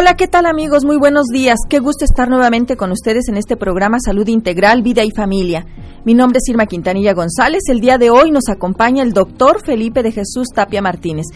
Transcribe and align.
Hola, 0.00 0.16
¿qué 0.16 0.28
tal 0.28 0.46
amigos? 0.46 0.86
Muy 0.86 0.96
buenos 0.96 1.26
días. 1.26 1.58
Qué 1.68 1.78
gusto 1.78 2.06
estar 2.06 2.26
nuevamente 2.26 2.74
con 2.74 2.90
ustedes 2.90 3.28
en 3.28 3.36
este 3.36 3.58
programa 3.58 3.98
Salud 4.02 4.26
Integral, 4.28 4.80
Vida 4.80 5.04
y 5.04 5.10
Familia. 5.10 5.66
Mi 6.06 6.14
nombre 6.14 6.38
es 6.38 6.48
Irma 6.48 6.64
Quintanilla 6.64 7.12
González. 7.12 7.64
El 7.68 7.80
día 7.80 7.98
de 7.98 8.08
hoy 8.08 8.30
nos 8.30 8.48
acompaña 8.48 9.02
el 9.02 9.12
doctor 9.12 9.62
Felipe 9.62 10.02
de 10.02 10.10
Jesús 10.10 10.48
Tapia 10.54 10.80
Martínez, 10.80 11.26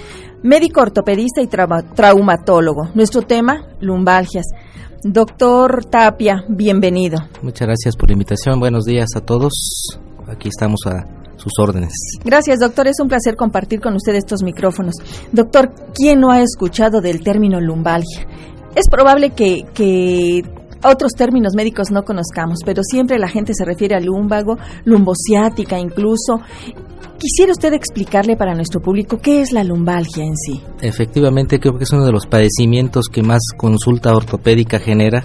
médico 0.43 0.81
ortopedista 0.81 1.43
y 1.43 1.47
traumatólogo. 1.47 2.89
Nuestro 2.95 3.21
tema, 3.21 3.67
lumbalgias. 3.83 4.47
Doctor 5.03 5.85
Tapia, 5.85 6.47
bienvenido. 6.49 7.19
Muchas 7.43 7.69
gracias 7.69 7.97
por 7.97 8.09
la 8.09 8.15
invitación. 8.15 8.61
Buenos 8.61 8.87
días 8.87 9.11
a 9.15 9.21
todos. 9.21 10.01
Aquí 10.27 10.49
estamos 10.49 10.81
a 10.87 11.05
sus 11.37 11.53
órdenes. 11.59 11.93
Gracias, 12.25 12.61
doctor. 12.61 12.89
Es 12.89 12.97
un 12.99 13.09
placer 13.09 13.37
compartir 13.37 13.81
con 13.81 13.95
usted 13.95 14.15
estos 14.15 14.43
micrófonos. 14.43 14.95
Doctor, 15.33 15.75
¿quién 15.95 16.21
no 16.21 16.31
ha 16.31 16.41
escuchado 16.41 17.03
del 17.03 17.23
término 17.23 17.61
lumbalgia? 17.61 18.27
Es 18.75 18.89
probable 18.91 19.31
que, 19.31 19.65
que 19.75 20.43
otros 20.83 21.13
términos 21.13 21.55
médicos 21.55 21.91
no 21.91 22.03
conozcamos, 22.03 22.59
pero 22.65 22.83
siempre 22.83 23.19
la 23.19 23.29
gente 23.29 23.53
se 23.55 23.65
refiere 23.65 23.95
al 23.95 24.05
lumbago, 24.05 24.57
lumbociática 24.85 25.79
incluso. 25.79 26.41
Quisiera 27.19 27.53
usted 27.53 27.73
explicarle 27.73 28.37
para 28.37 28.55
nuestro 28.55 28.81
público 28.81 29.19
qué 29.19 29.41
es 29.41 29.53
la 29.53 29.65
lumbalgia 29.65 30.25
en 30.25 30.37
sí. 30.37 30.61
Efectivamente, 30.83 31.59
creo 31.59 31.79
que 31.79 31.85
es 31.85 31.93
uno 31.93 32.05
de 32.05 32.13
los 32.13 32.27
padecimientos 32.27 33.07
que 33.11 33.23
más 33.23 33.41
consulta 33.57 34.15
ortopédica 34.15 34.79
genera. 34.79 35.25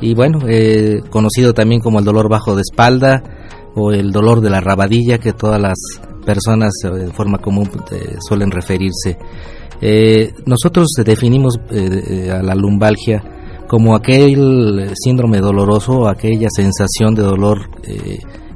Y 0.00 0.14
bueno, 0.14 0.38
eh, 0.48 1.00
conocido 1.10 1.52
también 1.52 1.80
como 1.82 1.98
el 1.98 2.04
dolor 2.04 2.28
bajo 2.28 2.56
de 2.56 2.62
espalda, 2.62 3.22
o 3.74 3.92
el 3.92 4.10
dolor 4.10 4.40
de 4.40 4.50
la 4.50 4.60
rabadilla 4.60 5.18
que 5.18 5.32
todas 5.32 5.60
las 5.60 5.78
personas 6.24 6.72
eh, 6.84 6.90
de 6.90 7.12
forma 7.12 7.38
común 7.38 7.70
eh, 7.92 8.16
suelen 8.26 8.50
referirse. 8.50 9.18
Eh, 9.80 10.32
nosotros 10.46 10.88
definimos 11.04 11.58
a 11.58 12.42
la 12.42 12.54
lumbalgia 12.54 13.22
como 13.66 13.94
aquel 13.94 14.90
síndrome 14.94 15.38
doloroso 15.38 16.08
aquella 16.08 16.48
sensación 16.50 17.14
de 17.14 17.22
dolor 17.22 17.70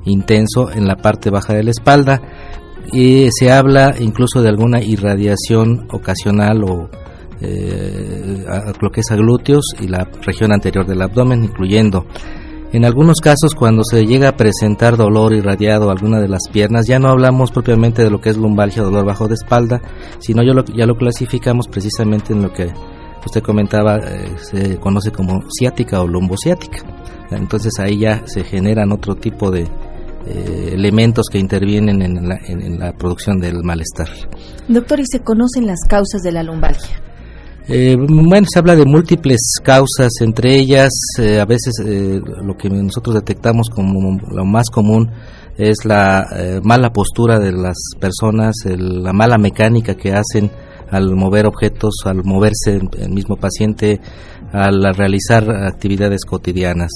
intenso 0.05 0.71
en 0.71 0.87
la 0.87 0.97
parte 0.97 1.31
baja 1.31 1.55
de 1.55 1.63
la 1.63 1.71
espalda. 1.71 2.21
Y 2.93 3.29
se 3.31 3.51
habla 3.51 3.95
incluso 3.99 4.43
de 4.43 4.51
alguna 4.51 4.83
irradiación 4.83 5.87
ocasional 5.91 6.65
o 6.65 6.91
lo 7.41 8.91
que 8.91 9.01
es 9.01 9.11
a 9.11 9.17
glúteos 9.17 9.65
y 9.81 9.89
la 9.89 10.09
región 10.23 10.53
anterior 10.53 10.87
del 10.87 11.03
abdomen 11.03 11.45
incluyendo 11.45 12.07
en 12.77 12.85
algunos 12.85 13.21
casos, 13.21 13.55
cuando 13.55 13.85
se 13.85 14.05
llega 14.05 14.31
a 14.31 14.37
presentar 14.37 14.97
dolor 14.97 15.33
irradiado 15.33 15.89
a 15.89 15.93
alguna 15.93 16.21
de 16.21 16.29
las 16.29 16.43
piernas, 16.53 16.87
ya 16.87 16.99
no 16.99 17.09
hablamos 17.09 17.53
propiamente 17.53 18.03
de 18.03 18.11
lo 18.11 18.21
que 18.21 18.31
es 18.31 18.37
lumbalgia 18.37 18.83
o 18.83 18.87
dolor 18.87 19.05
bajo 19.05 19.29
de 19.29 19.35
espalda, 19.35 19.81
sino 20.19 20.43
ya 20.43 20.53
lo, 20.53 20.65
ya 20.65 20.85
lo 20.85 20.97
clasificamos 20.97 21.69
precisamente 21.69 22.33
en 22.33 22.43
lo 22.43 22.53
que 22.53 22.73
usted 23.25 23.43
comentaba, 23.43 23.99
eh, 23.99 24.35
se 24.39 24.79
conoce 24.79 25.13
como 25.13 25.45
ciática 25.57 26.01
o 26.01 26.09
lumbociática. 26.09 26.79
Entonces 27.31 27.79
ahí 27.79 28.01
ya 28.01 28.27
se 28.27 28.43
generan 28.43 28.91
otro 28.93 29.15
tipo 29.15 29.51
de 29.51 29.69
eh, 30.27 30.71
elementos 30.73 31.27
que 31.31 31.39
intervienen 31.39 32.03
en 32.03 32.29
la, 32.29 32.39
en 32.47 32.79
la 32.79 32.93
producción 32.93 33.39
del 33.39 33.63
malestar. 33.63 34.09
Doctor, 34.69 34.99
¿y 34.99 35.07
se 35.07 35.21
conocen 35.21 35.67
las 35.67 35.81
causas 35.89 36.23
de 36.23 36.33
la 36.33 36.43
lumbalgia? 36.43 36.97
Eh, 37.67 37.97
bueno, 37.97 38.47
se 38.53 38.59
habla 38.59 38.77
de 38.77 38.85
múltiples 38.85 39.55
causas, 39.63 40.13
entre 40.21 40.55
ellas 40.55 40.93
eh, 41.19 41.41
a 41.41 41.47
veces 41.47 41.73
eh, 41.83 42.21
lo 42.23 42.59
que 42.59 42.69
nosotros 42.69 43.15
detectamos 43.15 43.71
como 43.71 44.19
lo 44.31 44.45
más 44.45 44.69
común 44.69 45.11
es 45.57 45.87
la 45.87 46.27
mala 46.65 46.93
postura 46.93 47.39
de 47.39 47.53
las 47.53 47.77
personas, 47.99 48.57
la 48.67 49.13
mala 49.13 49.39
mecánica 49.39 49.95
que 49.95 50.13
hacen 50.13 50.51
al 50.91 51.15
mover 51.15 51.47
objetos, 51.47 51.95
al 52.05 52.25
moverse 52.25 52.81
el 52.99 53.11
mismo 53.11 53.37
paciente, 53.37 54.01
al 54.53 54.83
realizar 54.95 55.49
actividades 55.49 56.25
cotidianas. 56.25 56.91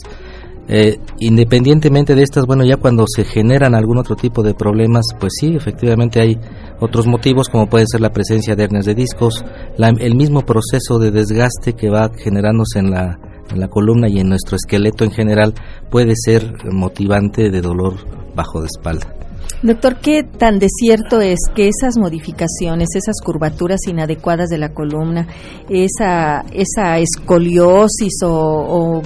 Eh, 0.71 0.99
independientemente 1.19 2.15
de 2.15 2.23
estas, 2.23 2.45
bueno, 2.45 2.63
ya 2.63 2.77
cuando 2.77 3.05
se 3.07 3.25
generan 3.25 3.75
algún 3.75 3.97
otro 3.97 4.17
tipo 4.17 4.43
de 4.43 4.53
problemas, 4.53 5.07
pues 5.19 5.33
sí, 5.41 5.55
efectivamente 5.57 6.21
hay 6.21 6.39
otros 6.79 7.07
motivos, 7.07 7.49
como 7.49 7.69
puede 7.69 7.87
ser 7.91 8.03
la 8.03 8.11
presencia 8.11 8.55
de 8.55 8.65
hernias 8.65 8.85
de 8.85 8.95
discos, 8.95 9.45
el 9.79 10.15
mismo 10.15 10.43
proceso 10.43 10.99
de 10.99 11.11
desgaste 11.11 11.73
que 11.73 11.89
va 11.89 12.11
generándose 12.15 12.81
en 12.81 12.91
la, 12.91 13.19
la 13.57 13.69
columna 13.69 14.09
y 14.09 14.21
en 14.21 14.29
nuestro 14.29 14.57
esqueleto 14.57 15.05
en 15.05 15.11
general, 15.11 15.55
puede 15.91 16.13
ser 16.15 16.53
motivante 16.71 17.51
de 17.51 17.63
dolor 17.63 17.95
bajo 18.35 18.61
de 18.61 18.67
espalda. 18.67 19.15
Doctor, 19.63 19.97
¿qué 19.97 20.23
tan 20.23 20.59
desierto 20.59 21.21
es 21.21 21.39
que 21.55 21.69
esas 21.69 21.97
modificaciones, 21.99 22.91
esas 22.95 23.17
curvaturas 23.25 23.81
inadecuadas 23.89 24.51
de 24.51 24.59
la 24.59 24.73
columna, 24.73 25.27
esa, 25.69 26.45
esa 26.53 26.99
escoliosis 26.99 28.21
o 28.23 29.03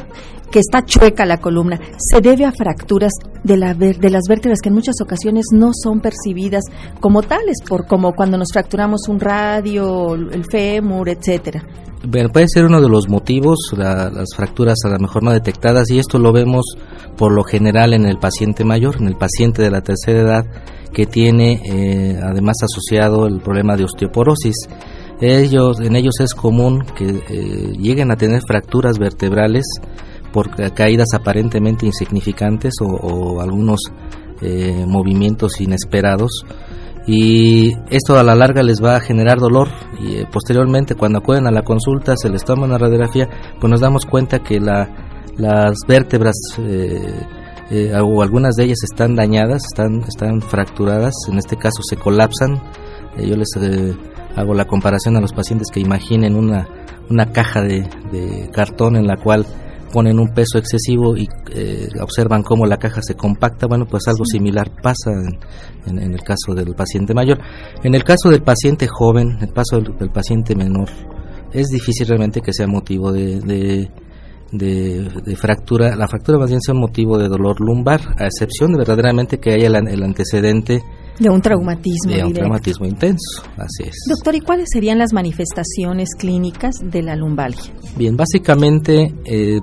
que 0.53 0.61
está 0.61 0.85
chueca 0.85 1.27
la 1.27 1.39
columna, 1.39 1.81
se 1.99 2.21
debe 2.21 2.45
a 2.45 2.53
fracturas 2.53 3.13
de, 3.43 3.57
la, 3.57 3.75
de 3.75 4.11
las 4.11 4.23
vértebras 4.29 4.61
que 4.63 4.69
en 4.69 4.77
muchas 4.77 4.95
ocasiones 5.03 5.47
no 5.53 5.71
son 5.73 6.01
percibidas 6.01 6.63
como 7.01 7.23
tales, 7.23 7.57
por 7.67 7.87
como 7.87 8.13
cuando 8.13 8.39
nos 8.39 8.53
fracturamos 8.53 9.09
un 9.09 9.19
radio, 9.19 10.15
el 10.15 10.45
fémur, 10.45 11.09
etcétera. 11.09 11.65
Puede 12.33 12.47
ser 12.49 12.65
uno 12.65 12.81
de 12.81 12.89
los 12.89 13.09
motivos, 13.09 13.59
las 13.77 14.35
fracturas 14.37 14.79
a 14.85 14.89
lo 14.89 14.99
mejor 14.99 15.23
no 15.23 15.33
detectadas, 15.33 15.91
y 15.91 15.99
esto 15.99 16.19
lo 16.19 16.33
vemos 16.33 16.77
por 17.17 17.33
lo 17.33 17.45
general 17.45 17.95
en 17.95 18.07
el 18.07 18.19
paciente 18.19 18.65
mayor, 18.65 18.97
en 19.01 19.07
el 19.07 19.17
paciente 19.17 19.63
de 19.63 19.71
la 19.71 19.83
tercera 19.83 20.21
edad, 20.21 20.47
que 20.93 21.07
tiene 21.07 21.63
eh, 21.65 22.21
además 22.23 22.57
asociado 22.63 23.27
el 23.27 23.41
problema 23.41 23.77
de 23.77 23.85
osteoporosis. 23.85 24.57
Ellos, 25.21 25.81
en 25.81 25.95
ellos 25.95 26.19
es 26.19 26.35
común 26.35 26.85
que 26.97 27.23
eh, 27.29 27.73
lleguen 27.79 28.11
a 28.11 28.17
tener 28.17 28.43
fracturas 28.45 28.99
vertebrales 28.99 29.65
por 30.33 30.51
caídas 30.73 31.09
aparentemente 31.15 31.87
insignificantes 31.87 32.75
o, 32.81 33.41
algunos 33.41 33.81
eh, 34.41 34.85
movimientos 34.87 35.61
inesperados. 35.61 36.45
Y 37.07 37.73
esto 37.91 38.17
a 38.17 38.23
la 38.23 38.37
larga 38.37 38.63
les 38.63 38.83
va 38.83 38.97
a 38.97 39.01
generar 39.01 39.39
dolor 39.39 39.69
y 40.01 40.17
eh, 40.17 40.27
posteriormente 40.31 40.95
cuando 40.95 41.19
acuden 41.19 41.49
a 41.49 41.51
la 41.51 41.63
consulta 41.63 42.15
se 42.17 42.31
les 42.31 42.45
toma 42.45 42.65
una 42.65 42.79
radiografía 42.79 43.29
pues 43.61 43.69
nos 43.69 43.81
damos 43.81 44.07
cuenta 44.07 44.39
que 44.39 44.61
la, 44.61 44.89
las 45.37 45.79
vértebras 45.89 46.37
eh, 46.61 47.93
o 48.01 48.23
algunas 48.23 48.55
de 48.55 48.65
ellas 48.67 48.85
están 48.85 49.17
dañadas 49.17 49.65
están 49.65 50.03
están 50.07 50.41
fracturadas 50.43 51.15
en 51.29 51.39
este 51.39 51.57
caso 51.57 51.83
se 51.83 51.97
colapsan. 51.97 52.63
Yo 53.19 53.37
les 53.37 53.49
hago 54.37 54.55
la 54.55 54.67
comparación 54.67 55.17
a 55.17 55.21
los 55.21 55.33
pacientes 55.33 55.69
que 55.73 55.81
imaginen 55.81 56.37
una 56.37 56.69
una 57.11 57.33
caja 57.33 57.63
de, 57.63 57.89
de 58.13 58.49
cartón 58.53 58.95
en 58.97 59.07
la 59.07 59.17
cual 59.17 59.45
ponen 59.93 60.19
un 60.19 60.33
peso 60.35 60.59
excesivo 60.59 61.17
y 61.17 61.29
eh, 61.55 61.89
observan 62.01 62.43
cómo 62.43 62.67
la 62.67 62.79
caja 62.79 63.01
se 63.03 63.15
compacta, 63.15 63.67
bueno, 63.67 63.87
pues 63.87 64.09
algo 64.09 64.25
similar 64.25 64.71
pasa 64.83 65.13
en, 65.87 65.99
el 65.99 66.23
caso 66.23 66.55
del 66.55 66.75
paciente 66.75 67.15
mayor. 67.15 67.39
En 67.83 67.95
el 67.95 68.03
caso 68.03 68.31
del 68.31 68.43
paciente 68.43 68.89
joven, 68.89 69.39
el 69.41 69.53
caso 69.53 69.81
del, 69.81 70.11
paciente 70.11 70.57
menor, 70.57 70.89
es 71.53 71.69
difícil 71.69 72.09
realmente 72.09 72.41
que 72.41 72.53
sea 72.53 72.67
motivo 72.67 73.13
de, 73.13 73.89
de, 74.51 75.37
fractura. 75.37 75.95
La 75.95 76.09
fractura 76.09 76.39
más 76.39 76.51
bien 76.51 76.61
sea 76.61 76.75
un 76.75 76.81
motivo 76.81 77.19
de 77.19 77.29
dolor 77.29 77.61
lumbar, 77.61 78.01
a 78.19 78.27
excepción 78.27 78.73
de 78.73 78.79
verdaderamente 78.79 79.39
que 79.39 79.53
haya 79.53 79.69
el, 79.69 80.03
antecedente 80.03 80.83
de 81.23 81.31
un 81.31 81.41
traumatismo. 81.41 82.13
De 82.13 82.25
un 82.25 82.33
traumatismo 82.33 82.87
intenso, 82.87 83.43
así 83.57 83.89
es. 83.89 83.97
Doctor, 84.09 84.35
¿y 84.35 84.41
cuáles 84.41 84.69
serían 84.73 84.99
las 84.99 85.13
manifestaciones 85.13 86.11
clínicas 86.19 86.75
de 86.83 87.03
la 87.03 87.17
lumbalgia? 87.17 87.73
Bien, 87.97 88.17
básicamente 88.17 89.15
eh, 89.25 89.61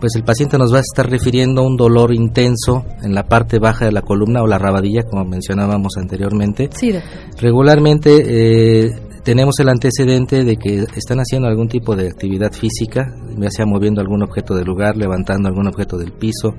pues 0.00 0.14
el 0.14 0.22
paciente 0.22 0.58
nos 0.58 0.72
va 0.72 0.78
a 0.78 0.80
estar 0.80 1.10
refiriendo 1.10 1.62
a 1.62 1.66
un 1.66 1.76
dolor 1.76 2.14
intenso 2.14 2.84
en 3.02 3.14
la 3.14 3.24
parte 3.24 3.58
baja 3.58 3.86
de 3.86 3.92
la 3.92 4.02
columna 4.02 4.42
o 4.42 4.46
la 4.46 4.58
rabadilla, 4.58 5.02
como 5.02 5.24
mencionábamos 5.24 5.96
anteriormente. 5.96 6.68
Sí, 6.72 6.92
Regularmente 7.40 8.84
eh, 8.84 8.90
tenemos 9.24 9.58
el 9.58 9.68
antecedente 9.68 10.44
de 10.44 10.56
que 10.56 10.86
están 10.96 11.18
haciendo 11.18 11.48
algún 11.48 11.68
tipo 11.68 11.96
de 11.96 12.06
actividad 12.06 12.52
física, 12.52 13.12
ya 13.36 13.50
sea 13.50 13.66
moviendo 13.66 14.00
algún 14.00 14.22
objeto 14.22 14.54
del 14.54 14.66
lugar, 14.66 14.96
levantando 14.96 15.48
algún 15.48 15.66
objeto 15.66 15.96
del 15.96 16.12
piso 16.12 16.54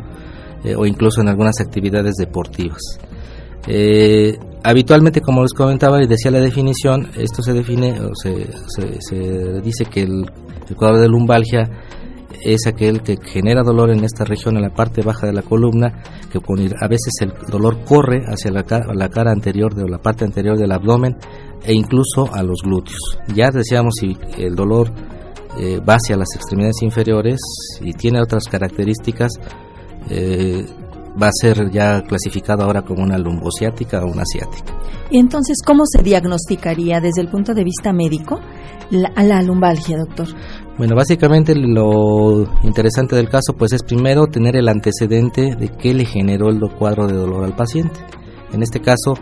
eh, 0.63 0.75
o 0.75 0.85
incluso 0.85 1.21
en 1.21 1.29
algunas 1.29 1.61
actividades 1.61 2.15
deportivas. 2.15 2.81
Eh, 3.67 4.37
habitualmente, 4.63 5.21
como 5.21 5.41
les 5.41 5.53
comentaba 5.53 6.01
y 6.01 6.07
decía 6.07 6.31
la 6.31 6.39
definición, 6.39 7.09
esto 7.17 7.41
se 7.41 7.53
define 7.53 7.99
o 8.01 8.09
se, 8.15 8.47
se, 8.99 9.61
dice 9.61 9.85
que 9.85 10.03
el, 10.03 10.25
cuadro 10.75 10.99
de 10.99 11.07
lumbalgia 11.07 11.69
es 12.41 12.67
aquel 12.67 13.01
que 13.01 13.17
genera 13.21 13.63
dolor 13.63 13.91
en 13.91 14.03
esta 14.03 14.23
región, 14.23 14.55
en 14.55 14.63
la 14.63 14.69
parte 14.69 15.01
baja 15.01 15.27
de 15.27 15.33
la 15.33 15.41
columna, 15.41 16.03
que 16.31 16.39
a 16.39 16.87
veces 16.87 17.13
el 17.21 17.33
dolor 17.49 17.83
corre 17.83 18.23
hacia 18.27 18.51
la 18.51 18.63
cara, 18.63 19.31
anterior 19.31 19.73
o 19.77 19.87
la 19.87 19.97
parte 19.97 20.25
anterior 20.25 20.57
del 20.57 20.71
abdomen 20.71 21.17
e 21.63 21.73
incluso 21.73 22.33
a 22.33 22.43
los 22.43 22.61
glúteos. 22.63 23.19
Ya 23.35 23.51
decíamos 23.51 23.95
si 23.99 24.17
el 24.37 24.55
dolor 24.55 24.91
eh, 25.57 25.79
va 25.79 25.95
hacia 25.95 26.15
las 26.15 26.33
extremidades 26.35 26.81
inferiores 26.81 27.39
y 27.81 27.93
tiene 27.93 28.21
otras 28.21 28.45
características, 28.45 29.31
eh, 30.09 30.65
va 31.21 31.27
a 31.27 31.31
ser 31.31 31.69
ya 31.71 32.01
clasificado 32.03 32.63
ahora 32.63 32.81
como 32.81 33.03
una 33.03 33.17
lumbociática 33.17 34.01
o 34.03 34.11
una 34.11 34.23
asiática. 34.23 34.73
Y 35.09 35.17
entonces, 35.17 35.57
¿cómo 35.65 35.83
se 35.85 36.03
diagnosticaría 36.03 37.01
desde 37.01 37.21
el 37.21 37.29
punto 37.29 37.53
de 37.53 37.63
vista 37.63 37.91
médico 37.91 38.39
la, 38.91 39.11
la 39.23 39.41
lumbalgia, 39.41 39.97
doctor? 39.97 40.27
Bueno, 40.77 40.95
básicamente 40.95 41.55
lo 41.55 42.47
interesante 42.63 43.15
del 43.15 43.27
caso 43.27 43.53
pues 43.57 43.73
es 43.73 43.83
primero 43.83 44.27
tener 44.27 44.55
el 44.55 44.69
antecedente 44.69 45.55
de 45.55 45.69
qué 45.69 45.93
le 45.93 46.05
generó 46.05 46.49
el 46.49 46.59
cuadro 46.77 47.07
de 47.07 47.13
dolor 47.13 47.43
al 47.43 47.55
paciente. 47.55 47.99
En 48.53 48.63
este 48.63 48.79
caso, 48.79 49.13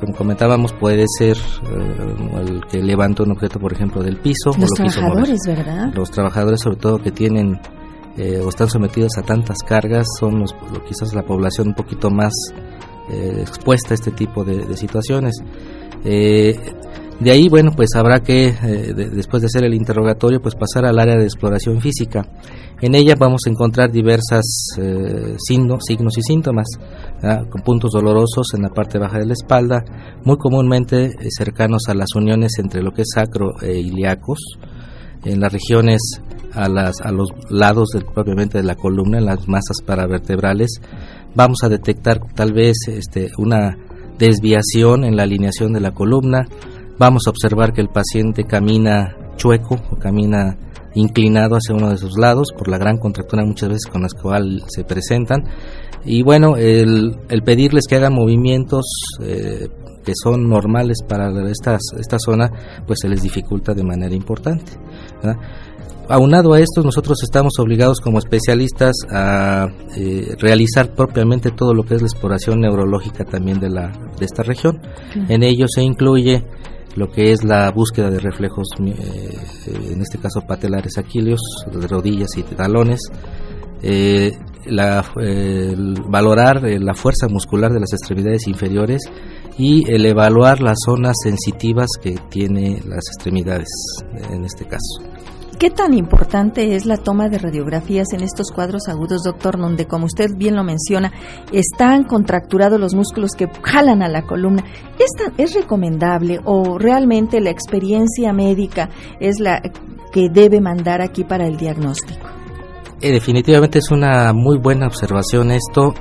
como 0.00 0.14
comentábamos, 0.14 0.72
puede 0.72 1.04
ser 1.18 1.36
eh, 1.36 2.40
el 2.40 2.60
que 2.70 2.82
levanta 2.82 3.22
un 3.22 3.32
objeto, 3.32 3.58
por 3.58 3.72
ejemplo, 3.72 4.02
del 4.02 4.16
piso. 4.16 4.52
Los 4.58 4.70
trabajadores, 4.70 5.40
¿verdad? 5.46 5.92
Los 5.94 6.10
trabajadores, 6.10 6.60
sobre 6.60 6.76
todo, 6.76 6.98
que 6.98 7.10
tienen 7.10 7.60
eh, 8.16 8.40
o 8.44 8.48
están 8.48 8.68
sometidos 8.68 9.12
a 9.18 9.22
tantas 9.22 9.58
cargas, 9.66 10.06
son 10.18 10.40
los, 10.40 10.54
quizás 10.86 11.14
la 11.14 11.22
población 11.22 11.68
un 11.68 11.74
poquito 11.74 12.10
más 12.10 12.32
eh, 13.10 13.38
expuesta 13.40 13.90
a 13.90 13.94
este 13.94 14.10
tipo 14.10 14.44
de, 14.44 14.76
situaciones. 14.76 15.34
de 16.02 17.30
ahí, 17.30 17.48
bueno, 17.48 17.72
pues 17.76 17.90
habrá 17.94 18.20
que, 18.20 18.52
después 19.14 19.42
de 19.42 19.46
hacer 19.46 19.64
el 19.64 19.74
interrogatorio, 19.74 20.40
pues 20.40 20.54
pasar 20.54 20.86
al 20.86 20.98
área 20.98 21.16
de 21.16 21.24
exploración 21.24 21.80
física. 21.80 22.26
En 22.80 22.94
ella 22.94 23.14
vamos 23.18 23.42
a 23.46 23.50
encontrar 23.50 23.92
diversas 23.92 24.44
signos, 25.38 25.82
signos 25.86 26.16
y 26.16 26.22
síntomas, 26.22 26.66
con 27.50 27.62
puntos 27.62 27.92
dolorosos 27.92 28.54
en 28.54 28.62
la 28.62 28.70
parte 28.70 28.98
baja 28.98 29.18
de 29.18 29.26
la 29.26 29.34
espalda, 29.34 29.84
muy 30.24 30.36
comúnmente 30.38 31.14
cercanos 31.36 31.82
a 31.88 31.94
las 31.94 32.08
uniones 32.16 32.52
entre 32.58 32.82
lo 32.82 32.90
que 32.92 33.02
es 33.02 33.08
sacro 33.14 33.50
e 33.60 33.78
ilíacos, 33.78 34.38
en 35.24 35.40
las 35.40 35.52
regiones 35.52 36.00
a, 36.52 36.68
las, 36.68 37.00
a 37.02 37.12
los 37.12 37.28
lados 37.48 37.90
propiamente 38.14 38.58
de 38.58 38.64
la 38.64 38.74
columna, 38.74 39.18
en 39.18 39.26
las 39.26 39.48
masas 39.48 39.76
paravertebrales, 39.84 40.80
vamos 41.34 41.58
a 41.62 41.68
detectar 41.68 42.20
tal 42.34 42.52
vez 42.52 42.76
este, 42.88 43.30
una 43.38 43.76
desviación 44.18 45.04
en 45.04 45.16
la 45.16 45.22
alineación 45.22 45.72
de 45.72 45.80
la 45.80 45.92
columna, 45.92 46.46
vamos 46.98 47.22
a 47.26 47.30
observar 47.30 47.72
que 47.72 47.80
el 47.80 47.88
paciente 47.88 48.44
camina 48.44 49.16
chueco 49.36 49.76
o 49.90 49.96
camina 49.96 50.56
inclinado 50.94 51.54
hacia 51.56 51.74
uno 51.74 51.90
de 51.90 51.96
sus 51.96 52.18
lados 52.18 52.48
por 52.56 52.68
la 52.68 52.78
gran 52.78 52.98
contractura 52.98 53.44
muchas 53.44 53.68
veces 53.68 53.86
con 53.86 54.02
las 54.02 54.12
cuales 54.14 54.64
se 54.68 54.84
presentan. 54.84 55.44
Y 56.04 56.22
bueno 56.22 56.56
el, 56.56 57.16
el 57.28 57.42
pedirles 57.42 57.86
que 57.86 57.96
hagan 57.96 58.14
movimientos 58.14 58.84
eh, 59.22 59.68
que 60.04 60.12
son 60.14 60.48
normales 60.48 60.98
para 61.06 61.30
estas, 61.50 61.80
esta 61.98 62.18
zona 62.18 62.50
pues 62.86 63.00
se 63.02 63.08
les 63.08 63.22
dificulta 63.22 63.74
de 63.74 63.84
manera 63.84 64.14
importante 64.14 64.72
aunado 66.10 66.52
a 66.52 66.60
esto, 66.60 66.82
nosotros 66.82 67.22
estamos 67.22 67.54
obligados 67.58 68.00
como 68.00 68.18
especialistas 68.18 68.94
a 69.10 69.68
eh, 69.96 70.34
realizar 70.38 70.94
propiamente 70.94 71.50
todo 71.50 71.72
lo 71.72 71.84
que 71.84 71.94
es 71.94 72.02
la 72.02 72.08
exploración 72.08 72.60
neurológica 72.60 73.24
también 73.24 73.60
de, 73.60 73.70
la, 73.70 73.92
de 74.18 74.24
esta 74.24 74.42
región. 74.42 74.80
En 75.28 75.42
ello 75.42 75.66
se 75.68 75.82
incluye 75.82 76.44
lo 76.96 77.10
que 77.10 77.30
es 77.30 77.44
la 77.44 77.70
búsqueda 77.70 78.10
de 78.10 78.18
reflejos, 78.18 78.68
eh, 78.84 79.92
en 79.92 80.02
este 80.02 80.18
caso 80.18 80.40
patelares 80.40 80.98
aquilios, 80.98 81.40
de 81.72 81.86
rodillas 81.86 82.30
y 82.36 82.42
talones, 82.42 83.00
eh, 83.82 84.32
la, 84.66 85.04
valorar 86.08 86.62
la 86.62 86.94
fuerza 86.94 87.28
muscular 87.28 87.72
de 87.72 87.80
las 87.80 87.92
extremidades 87.92 88.46
inferiores 88.46 89.00
y 89.56 89.90
el 89.90 90.04
evaluar 90.04 90.60
las 90.60 90.78
zonas 90.84 91.16
sensitivas 91.22 91.88
que 92.00 92.16
tiene 92.28 92.80
las 92.86 93.04
extremidades 93.08 93.68
en 94.30 94.44
este 94.44 94.66
caso. 94.66 95.09
¿Qué 95.60 95.68
tan 95.68 95.92
importante 95.92 96.74
es 96.74 96.86
la 96.86 96.96
toma 96.96 97.28
de 97.28 97.36
radiografías 97.36 98.14
en 98.14 98.22
estos 98.22 98.50
cuadros 98.50 98.88
agudos, 98.88 99.24
doctor, 99.24 99.58
donde, 99.58 99.84
como 99.84 100.06
usted 100.06 100.30
bien 100.34 100.56
lo 100.56 100.64
menciona, 100.64 101.12
están 101.52 102.04
contracturados 102.04 102.80
los 102.80 102.94
músculos 102.94 103.32
que 103.36 103.46
jalan 103.62 104.02
a 104.02 104.08
la 104.08 104.22
columna? 104.22 104.64
¿Es, 104.98 105.10
¿Es 105.36 105.54
recomendable 105.54 106.40
o 106.46 106.78
realmente 106.78 107.42
la 107.42 107.50
experiencia 107.50 108.32
médica 108.32 108.88
es 109.20 109.38
la 109.38 109.60
que 110.10 110.30
debe 110.32 110.62
mandar 110.62 111.02
aquí 111.02 111.24
para 111.24 111.46
el 111.46 111.58
diagnóstico? 111.58 112.26
Eh, 113.02 113.12
definitivamente 113.12 113.80
es 113.80 113.90
una 113.90 114.32
muy 114.32 114.56
buena 114.56 114.86
observación 114.86 115.50
esto 115.50 115.92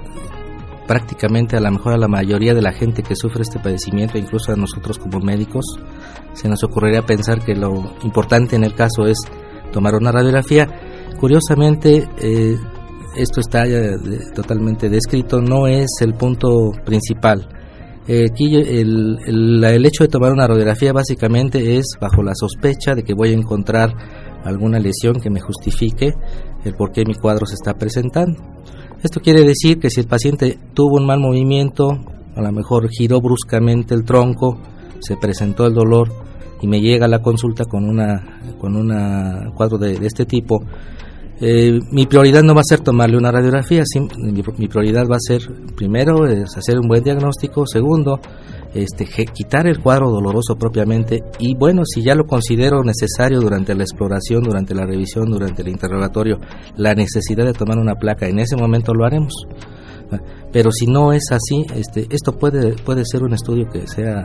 prácticamente 0.87 1.57
a 1.57 1.59
lo 1.59 1.69
mejor 1.69 1.93
a 1.93 1.97
la 1.97 2.07
mayoría 2.07 2.53
de 2.53 2.61
la 2.61 2.71
gente 2.71 3.03
que 3.03 3.15
sufre 3.15 3.41
este 3.41 3.59
padecimiento, 3.59 4.17
incluso 4.17 4.53
a 4.53 4.55
nosotros 4.55 4.97
como 4.97 5.19
médicos, 5.19 5.65
se 6.33 6.47
nos 6.47 6.63
ocurriría 6.63 7.05
pensar 7.05 7.43
que 7.43 7.55
lo 7.55 7.93
importante 8.03 8.55
en 8.55 8.63
el 8.63 8.73
caso 8.73 9.05
es 9.05 9.19
tomar 9.71 9.95
una 9.95 10.11
radiografía. 10.11 10.67
Curiosamente, 11.19 12.07
eh, 12.21 12.55
esto 13.15 13.39
está 13.39 13.65
totalmente 14.33 14.89
descrito, 14.89 15.41
no 15.41 15.67
es 15.67 15.89
el 16.01 16.13
punto 16.13 16.71
principal. 16.85 17.47
Eh, 18.07 18.25
aquí 18.31 18.55
el, 18.55 19.19
el, 19.27 19.85
hecho 19.85 20.03
de 20.03 20.07
tomar 20.07 20.31
una 20.31 20.47
radiografía 20.47 20.93
básicamente 20.93 21.77
es 21.77 21.85
bajo 22.01 22.23
la 22.23 22.33
sospecha 22.33 22.95
de 22.95 23.03
que 23.03 23.13
voy 23.13 23.29
a 23.29 23.33
encontrar 23.33 23.93
alguna 24.43 24.79
lesión 24.79 25.19
que 25.21 25.29
me 25.29 25.39
justifique 25.39 26.13
el 26.63 26.73
por 26.73 26.91
qué 26.91 27.03
mi 27.05 27.13
cuadro 27.13 27.45
se 27.45 27.53
está 27.53 27.73
presentando. 27.73 28.41
Esto 29.03 29.19
quiere 29.21 29.43
decir 29.43 29.79
que 29.79 29.89
si 29.89 30.01
el 30.01 30.07
paciente 30.07 30.57
tuvo 30.73 30.97
un 30.97 31.05
mal 31.05 31.19
movimiento, 31.19 31.91
a 32.35 32.41
lo 32.41 32.51
mejor 32.51 32.89
giró 32.89 33.21
bruscamente 33.21 33.93
el 33.93 34.03
tronco, 34.03 34.59
se 34.99 35.15
presentó 35.15 35.65
el 35.67 35.73
dolor, 35.73 36.11
y 36.61 36.67
me 36.67 36.81
llega 36.81 37.07
la 37.07 37.21
consulta 37.21 37.65
con 37.65 37.85
una 37.85 38.41
con 38.59 38.75
un 38.75 39.51
cuadro 39.55 39.77
de, 39.77 39.93
este 40.05 40.25
tipo, 40.25 40.61
eh, 41.41 41.79
mi 41.91 42.05
prioridad 42.05 42.43
no 42.43 42.53
va 42.53 42.61
a 42.61 42.67
ser 42.67 42.81
tomarle 42.81 43.17
una 43.17 43.31
radiografía, 43.31 43.83
mi, 44.17 44.67
prioridad 44.67 45.07
va 45.09 45.15
a 45.15 45.19
ser 45.19 45.41
primero 45.75 46.25
hacer 46.25 46.79
un 46.79 46.87
buen 46.87 47.03
diagnóstico, 47.03 47.65
segundo 47.65 48.19
este, 48.73 49.05
quitar 49.05 49.67
el 49.67 49.79
cuadro 49.79 50.11
doloroso 50.11 50.55
propiamente 50.55 51.23
y 51.39 51.55
bueno, 51.55 51.83
si 51.85 52.03
ya 52.03 52.13
lo 52.13 52.25
considero 52.25 52.83
necesario 52.83 53.39
durante 53.39 53.73
la 53.73 53.83
exploración, 53.83 54.43
durante 54.43 54.75
la 54.75 54.85
revisión, 54.85 55.31
durante 55.31 55.61
el 55.61 55.69
interrogatorio, 55.69 56.39
la 56.75 56.93
necesidad 56.93 57.45
de 57.45 57.53
tomar 57.53 57.77
una 57.79 57.95
placa, 57.95 58.27
en 58.27 58.39
ese 58.39 58.57
momento 58.57 58.93
lo 58.93 59.05
haremos. 59.05 59.33
Pero 60.51 60.71
si 60.71 60.87
no 60.87 61.13
es 61.13 61.31
así, 61.31 61.65
este, 61.75 62.07
esto 62.09 62.33
puede, 62.33 62.73
puede 62.83 63.03
ser 63.05 63.23
un 63.23 63.33
estudio 63.33 63.69
que 63.71 63.87
sea 63.87 64.23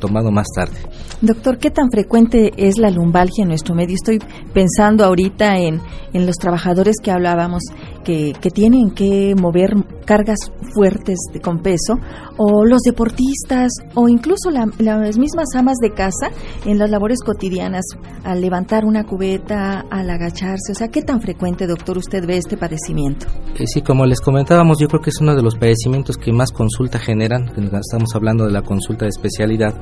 tomado 0.00 0.30
más 0.30 0.46
tarde. 0.54 0.76
Doctor, 1.20 1.58
¿qué 1.58 1.70
tan 1.70 1.90
frecuente 1.90 2.52
es 2.56 2.78
la 2.78 2.90
lumbalgia 2.90 3.42
en 3.42 3.48
nuestro 3.48 3.74
medio? 3.74 3.94
Estoy 3.94 4.18
pensando 4.52 5.04
ahorita 5.04 5.58
en, 5.58 5.80
en 6.12 6.26
los 6.26 6.36
trabajadores 6.36 6.96
que 7.02 7.10
hablábamos 7.10 7.62
que, 8.04 8.32
que 8.40 8.50
tienen 8.50 8.90
que 8.90 9.34
mover 9.40 9.74
cargas 10.04 10.38
fuertes 10.74 11.18
de, 11.32 11.40
con 11.40 11.60
peso, 11.60 11.98
o 12.36 12.64
los 12.64 12.82
deportistas, 12.82 13.70
o 13.94 14.08
incluso 14.08 14.50
las 14.50 15.18
mismas 15.18 15.46
amas 15.54 15.76
de 15.80 15.90
casa 15.90 16.30
en 16.66 16.78
las 16.78 16.90
labores 16.90 17.20
cotidianas, 17.24 17.84
al 18.24 18.40
levantar 18.40 18.84
una 18.84 19.04
cubeta, 19.04 19.84
al 19.90 20.10
agacharse. 20.10 20.72
O 20.72 20.74
sea, 20.74 20.88
¿qué 20.88 21.02
tan 21.02 21.20
frecuente, 21.20 21.66
doctor, 21.66 21.98
usted 21.98 22.26
ve 22.26 22.36
este 22.36 22.56
padecimiento? 22.56 23.26
Eh, 23.56 23.66
sí, 23.66 23.82
como 23.82 24.04
les 24.06 24.20
comentábamos, 24.20 24.78
yo 24.78 24.88
creo 24.88 25.00
que 25.00 25.10
es 25.10 25.20
uno 25.20 25.34
de 25.34 25.42
los 25.42 25.56
padecimientos 25.56 26.16
que 26.16 26.32
más 26.32 26.52
consulta 26.52 26.98
generan. 26.98 27.50
Estamos 27.56 28.10
hablando 28.14 28.46
de 28.46 28.52
la 28.52 28.62
consulta 28.62 29.04
de 29.04 29.10
especialidad 29.10 29.74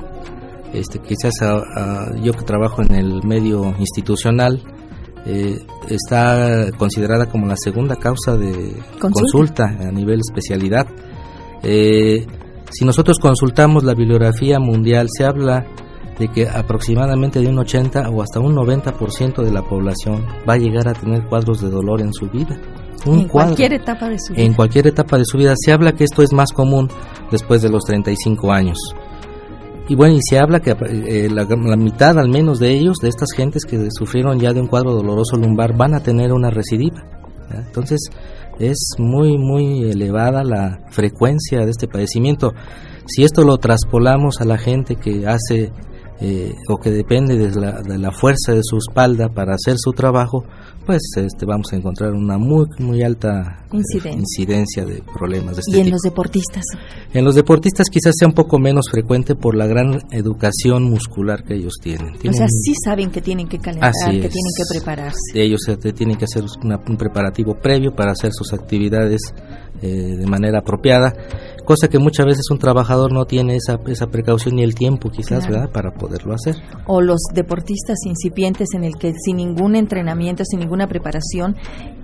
este, 0.73 0.99
quizás 0.99 1.33
yo 2.21 2.33
que 2.33 2.43
trabajo 2.43 2.81
en 2.81 2.95
el 2.95 3.23
medio 3.23 3.75
institucional, 3.79 4.61
eh, 5.25 5.57
está 5.89 6.69
considerada 6.77 7.27
como 7.27 7.47
la 7.47 7.55
segunda 7.55 7.95
causa 7.95 8.35
de 8.35 8.75
consulta, 8.99 9.65
a 9.65 9.91
nivel 9.91 10.19
especialidad. 10.19 10.85
Eh, 11.61 12.25
si 12.69 12.83
nosotros 12.83 13.19
consultamos 13.19 13.83
la 13.83 13.93
bibliografía 13.93 14.59
mundial, 14.59 15.07
se 15.15 15.23
habla 15.23 15.65
de 16.19 16.27
que 16.27 16.47
aproximadamente 16.47 17.39
de 17.39 17.47
un 17.47 17.57
80 17.57 18.09
o 18.09 18.21
hasta 18.21 18.39
un 18.39 18.55
90% 18.55 19.43
de 19.43 19.51
la 19.51 19.63
población 19.63 20.25
va 20.47 20.53
a 20.53 20.57
llegar 20.57 20.87
a 20.87 20.93
tener 20.93 21.25
cuadros 21.27 21.61
de 21.61 21.69
dolor 21.69 22.01
en 22.01 22.13
su 22.13 22.27
vida. 22.27 22.59
en 23.05 23.27
cualquier 23.27 23.73
etapa 23.73 24.09
de 24.09 24.17
su 24.19 24.33
vida. 24.33 24.43
En 24.43 24.53
cualquier 24.53 24.87
etapa 24.87 25.17
de 25.17 25.25
su 25.25 25.37
vida. 25.37 25.53
Se 25.57 25.71
habla 25.71 25.93
que 25.93 26.03
esto 26.03 26.21
es 26.21 26.33
más 26.33 26.51
común 26.51 26.89
después 27.31 27.61
de 27.61 27.69
los 27.69 27.83
35 27.83 28.51
años. 28.51 28.77
Y 29.89 29.95
bueno, 29.95 30.15
y 30.15 30.19
se 30.21 30.39
habla 30.39 30.61
que 30.61 30.71
eh, 30.71 31.29
la, 31.29 31.45
mitad 31.75 32.17
al 32.17 32.29
menos 32.29 32.59
de 32.59 32.71
ellos, 32.71 32.97
de 33.01 33.09
estas 33.09 33.29
gentes 33.35 33.65
que 33.65 33.87
sufrieron 33.91 34.39
ya 34.39 34.53
de 34.53 34.61
un 34.61 34.67
cuadro 34.67 34.93
doloroso 34.93 35.35
lumbar, 35.35 35.75
van 35.75 35.93
a 35.93 35.99
tener 36.01 36.31
una 36.31 36.49
recidiva. 36.49 37.03
Entonces, 37.51 37.99
es 38.59 38.95
muy, 38.97 39.37
muy 39.37 39.89
elevada 39.89 40.43
la 40.43 40.79
frecuencia 40.89 41.65
de 41.65 41.71
este 41.71 41.87
padecimiento. 41.87 42.53
Si 43.05 43.23
esto 43.23 43.43
lo 43.43 43.57
traspolamos 43.57 44.39
a 44.39 44.45
la 44.45 44.57
gente 44.57 44.95
que 44.95 45.27
hace 45.27 45.71
eh, 46.21 46.53
o 46.69 46.77
que 46.77 46.91
depende 46.91 47.37
de 47.37 47.49
la, 47.59 47.81
de 47.81 47.97
la, 47.97 48.11
fuerza 48.11 48.53
de 48.53 48.61
su 48.63 48.77
espalda 48.77 49.29
para 49.29 49.55
hacer 49.55 49.75
su 49.77 49.91
trabajo, 49.91 50.43
pues 50.85 51.01
este, 51.15 51.45
vamos 51.45 51.73
a 51.73 51.75
encontrar 51.75 52.13
una 52.13 52.37
muy 52.37 52.65
muy 52.79 53.03
alta 53.03 53.65
incidencia, 53.71 54.19
incidencia 54.19 54.85
de 54.85 55.01
problemas 55.01 55.55
de 55.55 55.61
este 55.61 55.77
¿Y 55.77 55.81
en 55.81 55.89
los 55.89 56.01
deportistas? 56.01 56.63
En 57.13 57.25
los 57.25 57.35
deportistas 57.35 57.87
quizás 57.89 58.13
sea 58.17 58.27
un 58.27 58.33
poco 58.33 58.59
menos 58.59 58.85
frecuente 58.91 59.35
por 59.35 59.55
la 59.55 59.65
gran 59.65 60.01
educación 60.11 60.83
muscular 60.83 61.43
que 61.43 61.55
ellos 61.55 61.73
tienen. 61.81 62.13
o 62.15 62.33
sea, 62.33 62.47
sí 62.47 62.73
saben 62.83 63.09
que 63.09 63.21
tienen 63.21 63.47
que 63.47 63.59
calentar, 63.59 63.91
que 64.03 64.11
tienen 64.11 64.29
que 64.29 64.63
prepararse. 64.69 65.19
Ellos 65.33 65.61
tienen 65.95 66.17
que 66.17 66.25
hacer 66.25 66.43
un 66.43 66.97
preparativo 66.97 67.55
previo 67.55 67.93
para 67.95 68.11
hacer 68.11 68.31
sus 68.33 68.53
actividades 68.53 69.21
eh, 69.83 70.15
de 70.15 70.25
manera 70.25 70.59
apropiada, 70.59 71.13
cosa 71.65 71.89
que 71.89 71.99
muchas 71.99 72.25
veces 72.25 72.43
un 72.49 72.57
trabajador 72.57 73.11
no 73.11 73.25
tiene 73.25 73.57
esa, 73.57 73.79
esa 73.87 74.07
precaución 74.07 74.55
ni 74.55 74.63
el 74.63 74.75
tiempo 74.75 75.09
quizás 75.09 75.45
¿verdad? 75.45 75.69
para 75.73 75.91
poderlo 75.91 76.33
hacer. 76.33 76.55
O 76.87 77.01
los 77.01 77.21
deportistas 77.33 77.97
incipientes 78.05 78.69
en 78.75 78.85
el 78.85 78.95
que 78.95 79.11
sin 79.13 79.35
ningún 79.35 79.75
entrenamiento, 79.75 80.45
sin 80.45 80.61
ninguna 80.61 80.87
preparación, 80.87 81.57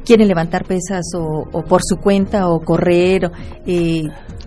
quieren 0.04 0.28
levantar 0.28 0.66
pesas 0.66 1.06
o, 1.16 1.64
por 1.64 1.82
su 1.82 1.96
cuenta 1.98 2.50
o 2.50 2.60
correr 2.60 3.32
eh, 3.66 4.04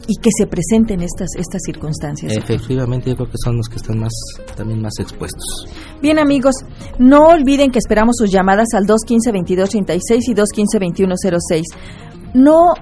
y 0.09 0.17
que 0.21 0.31
se 0.37 0.47
presenten 0.47 1.01
estas 1.01 1.29
estas 1.39 1.63
circunstancias. 1.65 2.37
Efectivamente, 2.37 3.09
yo 3.09 3.17
creo 3.17 3.29
que 3.29 3.39
son 3.43 3.57
los 3.57 3.69
que 3.69 3.77
están 3.77 3.99
más 3.99 4.13
también 4.57 4.83
más 4.83 4.93
expuestos. 4.99 5.67
Bien, 6.03 6.19
amigos, 6.19 6.55
no 6.99 7.29
olviden 7.29 7.71
que 7.71 7.79
esperamos 7.79 8.17
sus 8.19 8.31
llamadas 8.31 8.69
al 8.75 8.85
215-2236 8.85 10.01
y 10.27 10.35
215-2106. 10.35 11.63
No 12.35 12.75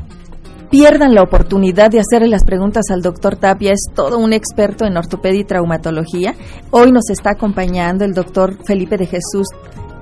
pierdan 0.70 1.14
la 1.14 1.22
oportunidad 1.22 1.90
de 1.90 2.00
hacerle 2.00 2.28
las 2.28 2.44
preguntas 2.44 2.84
al 2.90 3.02
doctor 3.02 3.36
Tapia, 3.36 3.72
es 3.72 3.86
todo 3.94 4.18
un 4.18 4.32
experto 4.32 4.86
en 4.86 4.96
ortopedia 4.96 5.40
y 5.40 5.44
traumatología. 5.44 6.34
Hoy 6.70 6.92
nos 6.92 7.10
está 7.10 7.32
acompañando 7.32 8.04
el 8.04 8.14
doctor 8.14 8.56
Felipe 8.64 8.96
de 8.96 9.06
Jesús 9.06 9.48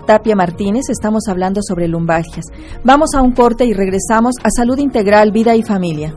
Tapia 0.07 0.37
Martínez, 0.37 0.85
estamos 0.89 1.25
hablando 1.29 1.61
sobre 1.63 1.89
lumbalgias. 1.89 2.47
Vamos 2.83 3.11
a 3.15 3.23
un 3.23 3.33
corte 3.33 3.67
y 3.67 3.73
regresamos 3.73 4.37
a 4.43 4.49
Salud 4.51 4.79
Integral, 4.79 5.33
Vida 5.33 5.55
y 5.55 5.63
Familia. 5.63 6.15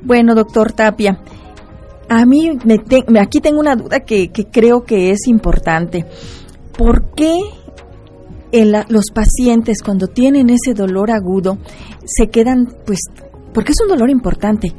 Bueno, 0.00 0.34
doctor 0.34 0.72
Tapia, 0.72 1.20
a 2.08 2.24
mí 2.24 2.52
me 2.64 2.80
aquí 3.20 3.42
tengo 3.42 3.60
una 3.60 3.76
duda 3.76 4.00
que, 4.00 4.30
creo 4.50 4.84
que 4.84 5.10
es 5.10 5.26
importante. 5.26 6.06
¿Por 6.78 7.10
qué 7.14 7.34
los 8.88 9.04
pacientes 9.14 9.82
cuando 9.84 10.06
tienen 10.06 10.48
ese 10.48 10.72
dolor 10.72 11.10
agudo 11.10 11.58
se 12.06 12.28
quedan, 12.28 12.74
pues, 12.86 13.00
porque 13.52 13.72
es 13.72 13.80
un 13.82 13.88
dolor 13.88 14.08
importante, 14.08 14.72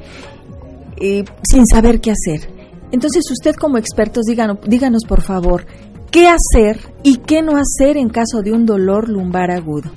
eh, 1.01 1.25
sin 1.43 1.65
saber 1.65 1.99
qué 1.99 2.11
hacer. 2.11 2.49
Entonces 2.91 3.23
usted 3.31 3.55
como 3.55 3.77
expertos 3.77 4.25
díganos, 4.25 4.57
díganos 4.67 5.03
por 5.07 5.21
favor, 5.21 5.65
¿qué 6.11 6.27
hacer 6.27 6.79
y 7.03 7.17
qué 7.17 7.41
no 7.41 7.53
hacer 7.57 7.97
en 7.97 8.09
caso 8.09 8.41
de 8.41 8.51
un 8.51 8.65
dolor 8.65 9.09
lumbar 9.09 9.51
agudo? 9.51 9.91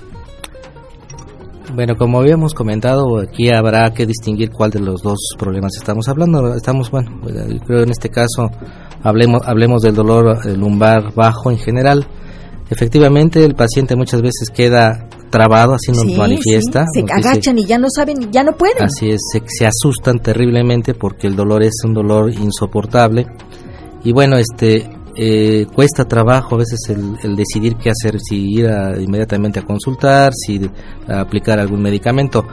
Bueno, 1.74 1.96
como 1.96 2.20
habíamos 2.20 2.54
comentado, 2.54 3.18
aquí 3.18 3.50
habrá 3.50 3.92
que 3.92 4.06
distinguir 4.06 4.50
cuál 4.50 4.70
de 4.70 4.78
los 4.78 5.02
dos 5.02 5.18
problemas 5.36 5.72
estamos 5.76 6.08
hablando. 6.08 6.54
Estamos, 6.54 6.88
bueno, 6.90 7.20
creo 7.66 7.82
en 7.82 7.90
este 7.90 8.10
caso 8.10 8.48
hablemos, 9.02 9.42
hablemos 9.44 9.82
del 9.82 9.94
dolor 9.94 10.38
eh, 10.44 10.56
lumbar 10.56 11.12
bajo 11.14 11.50
en 11.50 11.58
general. 11.58 12.06
Efectivamente, 12.70 13.44
el 13.44 13.54
paciente 13.54 13.96
muchas 13.96 14.22
veces 14.22 14.50
queda 14.54 15.08
trabado, 15.34 15.74
así 15.74 15.90
nos 15.90 16.16
manifiesta. 16.16 16.84
Se 16.94 17.00
agachan 17.12 17.58
y 17.58 17.64
ya 17.64 17.76
no 17.76 17.88
saben, 17.90 18.30
ya 18.30 18.44
no 18.44 18.52
pueden. 18.52 18.84
Así 18.84 19.10
es, 19.10 19.20
se, 19.32 19.66
asustan 19.66 20.20
terriblemente 20.20 20.94
porque 20.94 21.26
el 21.26 21.34
dolor 21.34 21.64
es 21.64 21.74
un 21.84 21.92
dolor 21.92 22.30
insoportable. 22.32 23.26
Y 24.04 24.12
bueno, 24.12 24.36
este 24.36 24.88
eh, 25.16 25.66
cuesta 25.74 26.04
trabajo 26.04 26.54
a 26.54 26.58
veces 26.58 26.78
el, 26.88 27.34
decidir 27.34 27.74
qué 27.74 27.90
hacer, 27.90 28.20
si 28.20 28.58
ir 28.58 28.70
inmediatamente 29.00 29.58
a 29.58 29.64
consultar, 29.64 30.32
si 30.34 30.70
aplicar 31.08 31.58
algún 31.58 31.82
medicamento. 31.82 32.46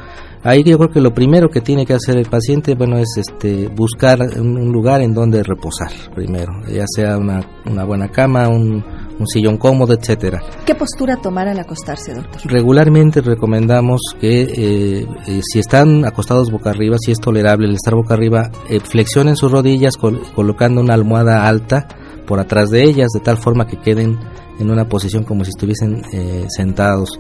Ahí 0.44 0.64
yo 0.64 0.80
creo 0.80 0.90
que 0.90 1.02
lo 1.02 1.14
primero 1.14 1.50
que 1.50 1.62
tiene 1.62 1.86
que 1.86 1.94
hacer 1.94 2.18
el 2.18 2.26
paciente, 2.26 2.74
bueno, 2.74 2.98
es 2.98 3.10
este 3.16 3.68
buscar 3.68 4.20
un, 4.40 4.72
lugar 4.72 5.02
en 5.02 5.14
donde 5.14 5.44
reposar 5.44 5.92
primero, 6.16 6.52
ya 6.68 6.86
sea 6.88 7.16
una, 7.20 7.42
una 7.68 7.84
buena 7.84 8.08
cama, 8.08 8.50
un, 8.50 8.84
un 9.22 9.28
sillón 9.28 9.58
cómodo, 9.58 9.94
etcétera. 9.94 10.42
¿Qué 10.66 10.76
postura 10.76 11.18
tomar 11.18 11.48
al 11.48 11.60
acostarse, 11.60 12.14
doctor? 12.14 12.42
Regularmente 12.46 13.22
recomendamos 13.22 14.02
que 14.20 14.42
eh, 14.42 15.08
eh, 15.28 15.42
si 15.44 15.60
están 15.60 16.06
acostados 16.06 16.52
boca 16.52 16.72
arriba, 16.72 16.98
si 17.00 17.12
es 17.12 17.20
tolerable 17.20 17.68
el 17.68 17.76
estar 17.76 17.96
boca 17.96 18.14
arriba, 18.14 18.52
eh, 18.70 18.80
flexionen 18.80 19.36
sus 19.36 19.52
rodillas 19.52 19.96
colocando 19.98 20.82
una 20.82 20.96
almohada 20.96 21.48
alta 21.48 21.88
por 22.26 22.40
atrás 22.40 22.70
de 22.70 22.84
ellas, 22.84 23.10
de 23.14 23.20
tal 23.20 23.38
forma 23.38 23.68
que 23.68 23.78
queden 23.78 24.18
en 24.60 24.70
una 24.70 24.88
posición 24.88 25.24
como 25.24 25.44
si 25.44 25.50
estuviesen 25.50 26.04
sentados. 26.50 27.20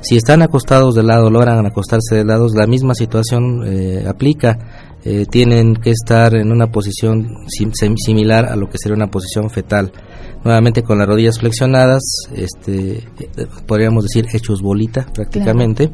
Si 0.00 0.16
están 0.16 0.42
acostados 0.42 0.94
de 0.94 1.02
lado, 1.02 1.30
logran 1.30 1.64
acostarse 1.66 2.14
de 2.14 2.24
lado, 2.24 2.46
la 2.54 2.66
misma 2.66 2.94
situación 2.94 3.62
aplica. 4.06 4.58
Tienen 5.30 5.74
que 5.76 5.90
estar 5.90 6.34
en 6.34 6.52
una 6.52 6.70
posición 6.70 7.46
similar 7.46 8.44
a 8.46 8.56
lo 8.56 8.68
que 8.68 8.78
sería 8.78 8.96
una 8.96 9.10
posición 9.10 9.48
fetal 9.48 9.92
nuevamente 10.44 10.82
con 10.82 10.98
las 10.98 11.06
rodillas 11.06 11.38
flexionadas, 11.38 12.02
este, 12.34 13.04
podríamos 13.66 14.04
decir 14.04 14.26
hechos 14.32 14.62
bolita 14.62 15.06
prácticamente. 15.12 15.90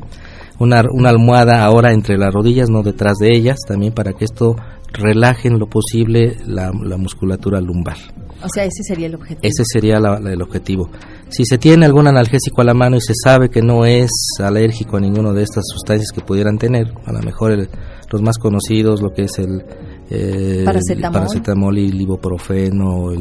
Una, 0.60 0.84
una 0.92 1.10
almohada 1.10 1.64
ahora 1.64 1.92
entre 1.92 2.16
las 2.16 2.32
rodillas, 2.32 2.70
no 2.70 2.82
detrás 2.82 3.16
de 3.18 3.34
ellas, 3.34 3.58
también 3.66 3.92
para 3.92 4.12
que 4.12 4.24
esto 4.24 4.54
relaje 4.92 5.48
en 5.48 5.58
lo 5.58 5.66
posible 5.66 6.36
la, 6.46 6.70
musculatura 6.72 7.60
lumbar. 7.60 7.96
O 8.42 8.48
sea, 8.48 8.64
ese 8.64 8.84
sería 8.84 9.08
el 9.08 9.16
objetivo. 9.16 9.40
Ese 9.42 9.64
sería 9.64 9.96
el 9.96 10.42
objetivo. 10.42 10.90
Si 11.28 11.44
se 11.44 11.58
tiene 11.58 11.86
algún 11.86 12.06
analgésico 12.06 12.60
a 12.60 12.64
la 12.64 12.74
mano 12.74 12.96
y 12.96 13.00
se 13.00 13.14
sabe 13.20 13.48
que 13.48 13.62
no 13.62 13.84
es 13.84 14.10
alérgico 14.38 14.96
a 14.96 15.00
ninguna 15.00 15.32
de 15.32 15.42
estas 15.42 15.64
sustancias 15.66 16.10
que 16.14 16.20
pudieran 16.20 16.58
tener, 16.58 16.92
a 17.04 17.12
lo 17.12 17.20
mejor 17.20 17.68
los 18.14 18.22
más 18.22 18.38
conocidos, 18.38 19.02
lo 19.02 19.12
que 19.12 19.22
es 19.22 19.38
el, 19.40 19.64
eh, 20.08 20.62
paracetamol. 20.64 21.78
y 21.78 21.88
el 21.88 22.00
ibuprofeno, 22.00 23.12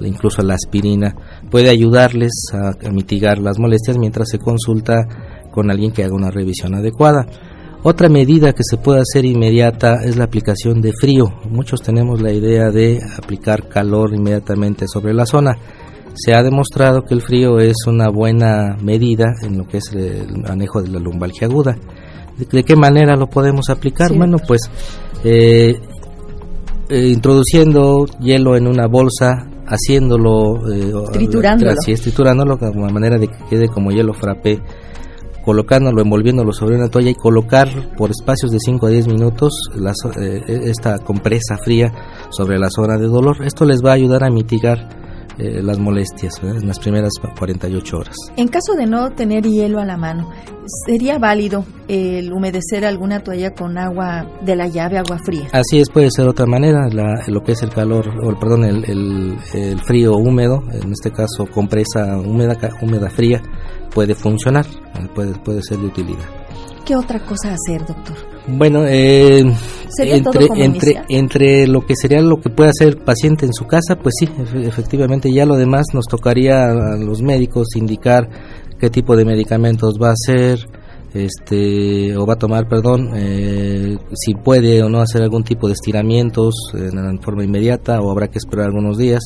incluso 0.00 0.42
la 0.42 0.54
aspirina, 0.54 1.16
puede 1.50 1.68
ayudarles 1.68 2.30
a, 2.52 2.90
mitigar 2.92 3.38
las 3.38 3.58
molestias 3.58 3.98
mientras 3.98 4.28
se 4.28 4.38
consulta 4.38 4.94
con 5.50 5.68
alguien 5.68 5.90
que 5.90 6.04
haga 6.04 6.14
una 6.14 6.30
revisión 6.30 6.76
adecuada. 6.76 7.26
Otra 7.82 8.08
medida 8.08 8.52
que 8.52 8.62
se 8.62 8.76
puede 8.76 9.00
hacer 9.00 9.24
inmediata 9.24 9.96
es 10.04 10.16
la 10.16 10.24
aplicación 10.24 10.80
de 10.80 10.92
frío. 10.92 11.26
Muchos 11.50 11.82
tenemos 11.82 12.22
la 12.22 12.32
idea 12.32 12.70
de 12.70 13.00
aplicar 13.18 13.68
calor 13.68 14.14
inmediatamente 14.14 14.86
sobre 14.86 15.12
la 15.12 15.26
zona. 15.26 15.56
Se 16.14 16.34
ha 16.34 16.42
demostrado 16.42 17.02
que 17.02 17.14
el 17.14 17.20
frío 17.20 17.58
es 17.58 17.76
una 17.86 18.10
buena 18.10 18.76
medida 18.80 19.26
en 19.42 19.58
lo 19.58 19.66
que 19.66 19.78
es 19.78 19.92
el 19.92 20.38
manejo 20.38 20.82
de 20.82 20.88
la 20.88 21.00
lumbalgia 21.00 21.48
aguda. 21.48 21.76
¿De, 22.38 22.64
qué 22.64 22.76
manera 22.76 23.16
lo 23.16 23.28
podemos 23.28 23.70
aplicar? 23.70 24.14
Bueno, 24.14 24.38
pues 24.38 24.60
eh, 25.24 25.74
eh, 26.88 27.08
introduciendo 27.08 28.06
hielo 28.20 28.56
en 28.56 28.68
una 28.68 28.86
bolsa, 28.86 29.48
haciéndolo, 29.66 30.72
eh, 30.72 30.92
triturándolo. 31.12 31.72
Así 31.72 31.92
es, 31.92 32.00
triturándolo 32.00 32.56
de 32.56 32.92
manera 32.92 33.18
de 33.18 33.26
que 33.26 33.44
quede 33.50 33.68
como 33.68 33.90
hielo 33.90 34.14
frappé, 34.14 34.60
colocándolo, 35.44 36.00
envolviéndolo 36.00 36.52
sobre 36.52 36.76
una 36.76 36.88
toalla 36.88 37.10
y 37.10 37.14
colocar 37.14 37.68
por 37.96 38.10
espacios 38.10 38.52
de 38.52 38.58
5 38.60 38.86
a 38.86 38.90
10 38.90 39.08
minutos 39.08 39.52
eh, 40.20 40.42
esta 40.64 40.98
compresa 40.98 41.56
fría 41.56 41.92
sobre 42.30 42.58
la 42.58 42.68
zona 42.70 42.98
de 42.98 43.06
dolor. 43.06 43.44
Esto 43.44 43.64
les 43.64 43.84
va 43.84 43.90
a 43.90 43.94
ayudar 43.94 44.22
a 44.22 44.30
mitigar 44.30 44.88
eh, 45.38 45.62
las 45.62 45.78
molestias 45.78 46.32
en 46.42 46.66
las 46.66 46.78
primeras 46.78 47.12
48 47.38 47.96
horas. 47.96 48.16
En 48.36 48.48
caso 48.48 48.74
de 48.74 48.86
no 48.86 49.10
tener 49.10 49.44
hielo 49.44 49.80
a 49.80 49.84
la 49.84 49.96
mano, 49.96 50.30
¿sería 50.86 51.18
válido 51.18 51.64
el 51.88 52.32
humedecer 52.32 52.84
alguna 52.84 53.20
toalla 53.20 53.50
con 53.54 53.76
agua 53.78 54.26
de 54.42 54.56
la 54.56 54.68
llave, 54.68 54.98
agua 54.98 55.18
fría? 55.24 55.48
Así 55.52 55.78
es, 55.78 55.90
puede 55.90 56.10
ser 56.10 56.26
otra 56.26 56.46
manera, 56.46 56.88
lo 57.26 57.42
que 57.42 57.52
es 57.52 57.62
el 57.62 57.70
calor, 57.70 58.08
o 58.24 58.38
perdón, 58.38 58.64
el, 58.64 58.84
el, 58.84 59.80
frío 59.80 60.16
húmedo, 60.16 60.62
en 60.72 60.92
este 60.92 61.10
caso 61.10 61.46
compresa 61.52 62.16
húmeda, 62.18 62.56
húmeda 62.80 63.10
fría, 63.10 63.42
puede 63.94 64.14
funcionar, 64.14 64.66
puede, 65.14 65.34
puede 65.40 65.62
ser 65.62 65.78
de 65.78 65.86
utilidad. 65.86 66.45
¿Qué 66.86 66.94
otra 66.94 67.18
cosa 67.18 67.52
hacer, 67.52 67.84
doctor? 67.84 68.16
Bueno, 68.46 68.84
eh, 68.86 69.40
entre, 69.98 70.46
entre, 70.56 71.02
entre 71.08 71.66
lo 71.66 71.84
que 71.84 71.94
sería 71.96 72.20
lo 72.20 72.40
que 72.40 72.48
puede 72.48 72.70
hacer 72.70 72.86
el 72.86 72.98
paciente 72.98 73.44
en 73.44 73.52
su 73.52 73.66
casa, 73.66 73.96
pues 73.96 74.14
sí, 74.20 74.28
efectivamente 74.62 75.32
ya 75.32 75.44
lo 75.44 75.56
demás 75.56 75.86
nos 75.92 76.06
tocaría 76.06 76.70
a 76.70 76.96
los 76.96 77.22
médicos 77.22 77.74
indicar 77.74 78.30
qué 78.78 78.88
tipo 78.88 79.16
de 79.16 79.24
medicamentos 79.24 79.98
va 80.00 80.10
a 80.10 80.12
hacer, 80.12 80.60
este 81.12 82.16
o 82.16 82.24
va 82.24 82.34
a 82.34 82.38
tomar, 82.38 82.68
perdón, 82.68 83.10
eh, 83.16 83.96
si 84.14 84.34
puede 84.34 84.80
o 84.84 84.88
no 84.88 85.00
hacer 85.00 85.22
algún 85.22 85.42
tipo 85.42 85.66
de 85.66 85.72
estiramientos 85.72 86.54
en 86.74 87.20
forma 87.20 87.42
inmediata 87.42 88.00
o 88.00 88.12
habrá 88.12 88.28
que 88.28 88.38
esperar 88.38 88.66
algunos 88.66 88.96
días. 88.96 89.24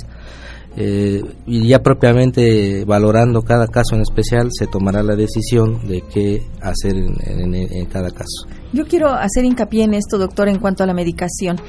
Eh, 0.82 1.22
y 1.44 1.68
ya 1.68 1.82
propiamente 1.82 2.86
valorando 2.86 3.42
cada 3.42 3.66
caso 3.66 3.96
en 3.96 4.00
especial 4.00 4.48
se 4.50 4.66
tomará 4.66 5.02
la 5.02 5.14
decisión 5.14 5.86
de 5.86 6.02
qué 6.10 6.42
hacer 6.62 6.96
en, 6.96 7.84
cada 7.84 8.10
caso. 8.10 8.48
Yo 8.72 8.86
quiero 8.86 9.08
hacer 9.08 9.44
hincapié 9.44 9.84
en 9.84 9.92
esto, 9.92 10.16
doctor, 10.16 10.48
en 10.48 10.58
cuanto 10.58 10.82
a 10.82 10.86
la 10.86 10.94
medicación. 10.94 11.60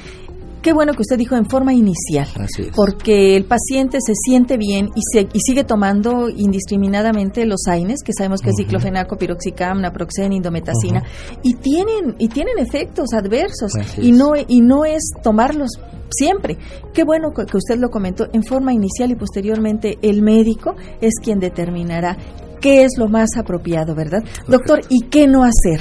Qué 0.62 0.72
bueno 0.72 0.92
que 0.94 1.02
usted 1.02 1.18
dijo 1.18 1.36
en 1.36 1.44
forma 1.46 1.74
inicial, 1.74 2.28
Así 2.36 2.62
es. 2.62 2.70
porque 2.74 3.36
el 3.36 3.44
paciente 3.44 3.98
se 4.04 4.14
siente 4.14 4.56
bien 4.56 4.90
y, 4.94 5.00
se, 5.12 5.22
y 5.32 5.40
sigue 5.40 5.64
tomando 5.64 6.28
indiscriminadamente 6.28 7.44
los 7.46 7.66
AINES, 7.68 8.02
que 8.04 8.12
sabemos 8.16 8.40
que 8.40 8.50
es 8.50 8.54
Ujú. 8.54 8.64
diclofenaco, 8.64 9.16
piroxicam, 9.16 9.80
naproxen, 9.80 10.32
indometacina, 10.32 11.02
y 11.42 11.54
tienen 11.54 12.14
y 12.18 12.28
tienen 12.28 12.58
efectos 12.58 13.12
adversos 13.12 13.74
Así 13.76 14.00
y 14.02 14.10
es. 14.10 14.16
no 14.16 14.32
y 14.48 14.60
no 14.60 14.84
es 14.84 15.02
tomarlos 15.22 15.70
siempre. 16.10 16.56
Qué 16.94 17.04
bueno 17.04 17.30
que 17.34 17.44
que 17.44 17.56
usted 17.56 17.78
lo 17.78 17.90
comentó 17.90 18.26
en 18.32 18.42
forma 18.44 18.72
inicial 18.72 19.10
y 19.10 19.16
posteriormente 19.16 19.98
el 20.02 20.22
médico 20.22 20.76
es 21.00 21.14
quien 21.22 21.40
determinará 21.40 22.16
qué 22.60 22.84
es 22.84 22.92
lo 22.96 23.08
más 23.08 23.30
apropiado, 23.36 23.94
¿verdad? 23.94 24.22
Doctor, 24.46 24.80
¿y 24.88 25.06
qué 25.08 25.26
no 25.26 25.42
hacer? 25.42 25.80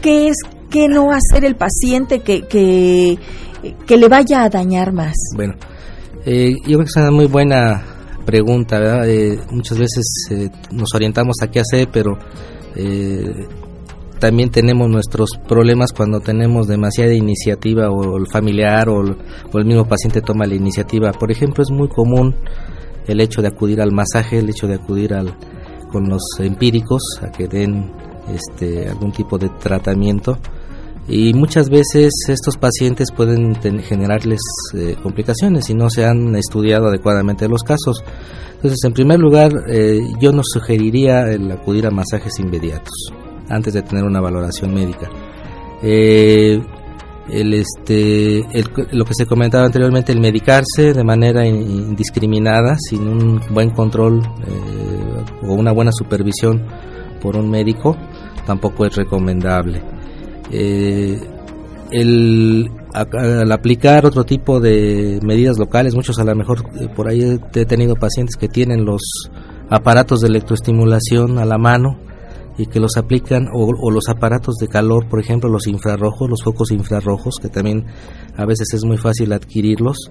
¿Qué 0.00 0.28
es 0.28 0.36
qué 0.70 0.88
no 0.88 1.10
hacer 1.12 1.44
el 1.44 1.54
paciente 1.56 2.20
que, 2.20 2.42
que, 2.48 3.18
que 3.86 3.96
le 3.96 4.08
vaya 4.08 4.44
a 4.44 4.48
dañar 4.48 4.92
más? 4.92 5.14
Bueno, 5.34 5.54
eh, 6.26 6.54
yo 6.62 6.78
creo 6.78 6.78
que 6.80 6.84
es 6.84 6.96
una 6.96 7.10
muy 7.10 7.26
buena 7.26 7.82
pregunta, 8.24 8.78
¿verdad? 8.78 9.08
Eh, 9.08 9.38
muchas 9.50 9.78
veces 9.78 10.04
eh, 10.30 10.50
nos 10.72 10.94
orientamos 10.94 11.36
a 11.42 11.50
qué 11.50 11.60
hacer, 11.60 11.88
pero 11.92 12.18
eh, 12.74 13.46
también 14.18 14.50
tenemos 14.50 14.88
nuestros 14.88 15.30
problemas 15.46 15.92
cuando 15.92 16.20
tenemos 16.20 16.66
demasiada 16.66 17.12
iniciativa 17.12 17.90
o 17.90 18.16
el 18.16 18.26
familiar 18.26 18.88
o 18.88 19.02
el, 19.02 19.16
o 19.52 19.58
el 19.58 19.64
mismo 19.64 19.84
paciente 19.86 20.20
toma 20.20 20.46
la 20.46 20.54
iniciativa. 20.54 21.12
Por 21.12 21.30
ejemplo, 21.30 21.62
es 21.62 21.70
muy 21.70 21.88
común 21.88 22.34
el 23.06 23.20
hecho 23.20 23.42
de 23.42 23.48
acudir 23.48 23.80
al 23.80 23.92
masaje, 23.92 24.38
el 24.38 24.48
hecho 24.48 24.66
de 24.66 24.74
acudir 24.74 25.14
al, 25.14 25.36
con 25.90 26.08
los 26.08 26.22
empíricos 26.38 27.02
a 27.22 27.30
que 27.30 27.46
den 27.46 27.92
este, 28.32 28.88
algún 28.88 29.12
tipo 29.12 29.36
de 29.36 29.50
tratamiento 29.50 30.38
y 31.08 31.34
muchas 31.34 31.68
veces 31.68 32.10
estos 32.28 32.56
pacientes 32.56 33.08
pueden 33.14 33.54
generarles 33.82 34.40
eh, 34.74 34.96
complicaciones 35.02 35.66
si 35.66 35.74
no 35.74 35.90
se 35.90 36.04
han 36.06 36.34
estudiado 36.36 36.88
adecuadamente 36.88 37.48
los 37.48 37.62
casos. 37.62 38.02
Entonces, 38.54 38.78
en 38.84 38.92
primer 38.94 39.20
lugar, 39.20 39.52
eh, 39.68 40.00
yo 40.20 40.32
no 40.32 40.40
sugeriría 40.42 41.30
el 41.30 41.52
acudir 41.52 41.86
a 41.86 41.90
masajes 41.90 42.38
inmediatos 42.38 43.12
antes 43.50 43.74
de 43.74 43.82
tener 43.82 44.04
una 44.04 44.20
valoración 44.20 44.72
médica. 44.72 45.10
Eh, 45.82 46.62
el 47.30 47.54
este 47.54 48.44
lo 48.92 49.04
que 49.06 49.14
se 49.14 49.24
comentaba 49.24 49.64
anteriormente 49.64 50.12
el 50.12 50.20
medicarse 50.20 50.92
de 50.92 51.04
manera 51.04 51.46
in- 51.46 51.62
indiscriminada 51.88 52.76
sin 52.78 53.08
un 53.08 53.40
buen 53.50 53.70
control 53.70 54.20
o 55.42 55.52
una 55.54 55.72
buena 55.72 55.90
supervisión 55.90 56.62
por 57.22 57.36
un 57.36 57.48
médico 57.50 57.96
tampoco 58.46 58.84
es 58.84 58.94
recomendable 58.96 59.80
eh, 60.50 61.20
el, 61.90 62.70
al 62.92 63.52
aplicar 63.52 64.06
otro 64.06 64.24
tipo 64.24 64.60
de 64.60 65.20
medidas 65.22 65.58
locales, 65.58 65.94
muchos 65.94 66.18
a 66.18 66.24
lo 66.24 66.34
mejor 66.34 66.64
eh, 66.80 66.88
por 66.94 67.08
ahí 67.08 67.38
he 67.54 67.64
tenido 67.64 67.96
pacientes 67.96 68.36
que 68.36 68.48
tienen 68.48 68.84
los 68.84 69.02
aparatos 69.70 70.20
de 70.20 70.28
electroestimulación 70.28 71.38
a 71.38 71.44
la 71.44 71.58
mano 71.58 71.98
y 72.56 72.66
que 72.66 72.80
los 72.80 72.96
aplican 72.96 73.48
o, 73.52 73.66
o 73.66 73.90
los 73.90 74.08
aparatos 74.08 74.56
de 74.56 74.68
calor, 74.68 75.08
por 75.08 75.20
ejemplo 75.20 75.48
los 75.48 75.66
infrarrojos, 75.66 76.30
los 76.30 76.42
focos 76.42 76.70
infrarrojos 76.70 77.36
que 77.40 77.48
también 77.48 77.86
a 78.36 78.44
veces 78.44 78.72
es 78.74 78.84
muy 78.84 78.96
fácil 78.96 79.32
adquirirlos 79.32 80.10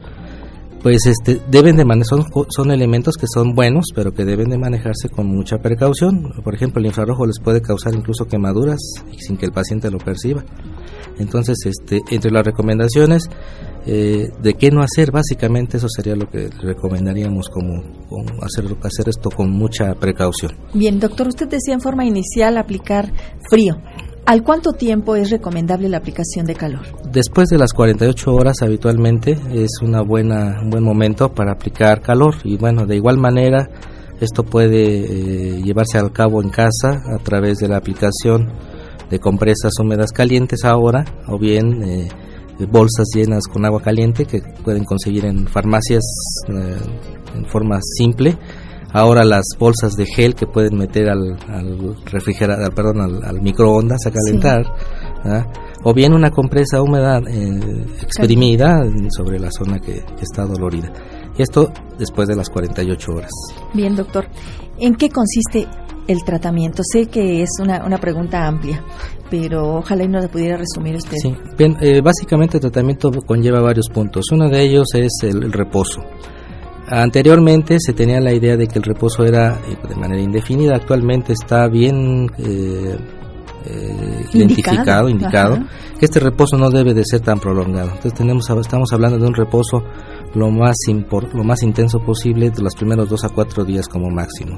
pues 0.83 1.05
este 1.05 1.39
deben 1.49 1.77
de 1.77 1.85
mane- 1.85 2.03
son, 2.03 2.25
son 2.49 2.69
elementos 2.71 3.15
que 3.15 3.25
son 3.33 3.55
buenos 3.55 3.85
pero 3.95 4.13
que 4.13 4.25
deben 4.25 4.49
de 4.49 4.57
manejarse 4.57 5.09
con 5.09 5.27
mucha 5.27 5.57
precaución. 5.59 6.33
Por 6.43 6.53
ejemplo 6.53 6.79
el 6.81 6.87
infrarrojo 6.87 7.25
les 7.25 7.39
puede 7.39 7.61
causar 7.61 7.95
incluso 7.95 8.25
quemaduras 8.25 8.79
sin 9.17 9.37
que 9.37 9.45
el 9.45 9.51
paciente 9.53 9.89
lo 9.89 9.97
perciba. 9.97 10.43
Entonces 11.17 11.57
este 11.65 12.01
entre 12.11 12.31
las 12.31 12.45
recomendaciones 12.45 13.29
eh, 13.85 14.27
de 14.41 14.53
qué 14.55 14.71
no 14.71 14.81
hacer 14.81 15.11
básicamente 15.11 15.77
eso 15.77 15.87
sería 15.89 16.15
lo 16.15 16.29
que 16.29 16.49
recomendaríamos 16.61 17.49
como, 17.49 17.81
como 18.09 18.43
hacer 18.43 18.65
hacer 18.83 19.09
esto 19.09 19.29
con 19.29 19.51
mucha 19.51 19.93
precaución. 19.95 20.51
Bien, 20.73 20.99
doctor, 20.99 21.27
usted 21.27 21.47
decía 21.47 21.73
en 21.73 21.81
forma 21.81 22.05
inicial 22.05 22.57
aplicar 22.57 23.11
frío. 23.49 23.75
¿Al 24.25 24.42
cuánto 24.42 24.72
tiempo 24.72 25.18
es 25.18 25.30
recomendable 25.30 25.89
la 25.89 25.98
aplicación 25.98 26.46
de 26.46 26.56
calor? 26.56 26.86
Después 27.12 27.50
de 27.50 27.57
las 27.57 27.74
48 27.74 28.33
horas 28.33 28.62
habitualmente 28.62 29.38
es 29.53 29.70
una 29.81 30.01
buena, 30.01 30.62
un 30.62 30.70
buen 30.70 30.83
momento 30.83 31.33
para 31.33 31.51
aplicar 31.51 32.01
calor 32.01 32.36
y 32.46 32.55
bueno, 32.55 32.86
de 32.86 32.96
igual 32.96 33.18
manera 33.18 33.68
esto 34.22 34.44
puede 34.44 34.77
eh, 34.77 35.62
llevarse 35.62 35.98
a 35.98 36.09
cabo 36.09 36.42
en 36.42 36.50
casa 36.50 37.01
a 37.14 37.18
través 37.22 37.57
de 37.57 37.68
la 37.68 37.75
aplicación 37.75 38.53
de 39.09 39.20
compresas 39.20 39.74
húmedas 39.77 40.14
calientes 40.14 40.64
ahora 40.64 41.03
o 41.27 41.38
bien 41.38 41.83
eh, 41.83 42.07
bolsas 42.72 43.07
llenas 43.14 43.44
con 43.51 43.66
agua 43.66 43.81
caliente 43.81 44.24
que 44.24 44.42
pueden 44.64 44.86
conseguir 44.86 45.25
en 45.25 45.48
farmacias 45.48 46.03
eh, 46.48 46.77
en 47.36 47.46
forma 47.46 47.79
simple. 47.81 48.38
Ahora 48.94 49.25
las 49.25 49.46
bolsas 49.58 49.94
de 49.94 50.06
gel 50.06 50.36
que 50.36 50.46
pueden 50.46 50.77
meter 50.77 51.10
al, 51.10 51.36
al 51.50 51.96
refrigerador, 52.06 52.74
perdón, 52.75 53.01
al, 53.01 53.24
al 53.24 53.42
microondas 53.42 54.06
a 54.06 54.12
calentar, 54.12 54.66
o 55.84 55.94
bien 55.94 56.14
una 56.14 56.29
compresa 56.29 56.82
húmeda 56.82 57.20
eh, 57.20 57.86
exprimida 58.01 58.84
sobre 59.10 59.40
la 59.40 59.50
zona 59.51 59.79
que, 59.79 59.94
que 59.94 60.22
está 60.22 60.46
dolorida. 60.46 60.92
Y 61.38 61.42
esto 61.42 61.72
después 61.98 62.27
de 62.27 62.36
las 62.36 62.50
48 62.50 63.12
horas. 63.12 63.32
Bien, 63.74 63.96
doctor. 63.96 64.27
¿En 64.79 64.96
qué 64.96 65.10
consiste 65.10 65.68
el 66.08 66.24
tratamiento? 66.24 66.84
Sé 66.84 67.08
que 67.08 67.42
es 67.42 67.50
una, 67.60 67.84
una 67.86 67.98
pregunta 67.98 68.46
amplia, 68.46 68.84
pero 69.32 69.77
ojalá 69.77 70.03
y 70.03 70.08
nos 70.08 70.24
la 70.24 70.29
pudiera 70.29 70.58
resumir 70.58 70.96
usted. 70.96 71.18
Sí, 71.20 71.36
bien, 71.58 71.75
eh, 71.82 72.01
básicamente 72.01 72.58
el 72.58 72.62
tratamiento 72.62 73.12
conlleva 73.25 73.62
varios 73.62 73.90
puntos. 73.90 74.25
Uno 74.32 74.50
de 74.50 74.62
ellos 74.62 74.88
es 74.94 75.12
el, 75.24 75.44
el 75.44 75.51
reposo. 75.51 76.01
Anteriormente 76.87 77.77
se 77.79 77.93
tenía 77.93 78.19
la 78.19 78.33
idea 78.33 78.57
de 78.57 78.67
que 78.67 78.77
el 78.79 78.83
reposo 78.83 79.24
era 79.24 79.59
eh, 79.67 79.77
de 79.87 79.96
manera 79.96 80.22
indefinida. 80.22 80.75
Actualmente 80.75 81.33
está 81.33 81.67
bien 81.67 82.29
eh, 82.37 82.98
eh, 83.65 84.25
identificado, 84.33 85.07
indicado, 85.09 85.55
Ajá. 85.55 85.67
que 85.98 86.05
este 86.05 86.19
reposo 86.19 86.57
no 86.57 86.69
debe 86.69 86.93
de 86.93 87.03
ser 87.05 87.22
tan 87.22 87.39
prolongado. 87.39 87.87
Entonces 87.89 88.13
tenemos, 88.13 88.50
estamos 88.50 88.91
hablando 88.91 89.17
de 89.17 89.25
un 89.27 89.33
reposo 89.33 89.83
lo 90.35 90.51
más, 90.51 90.75
impor- 90.89 91.31
lo 91.33 91.43
más 91.43 91.63
intenso 91.63 92.00
posible 92.00 92.50
de 92.50 92.61
los 92.61 92.75
primeros 92.75 93.07
dos 93.09 93.24
a 93.24 93.29
cuatro 93.29 93.63
días 93.63 93.87
como 93.87 94.09
máximo. 94.09 94.57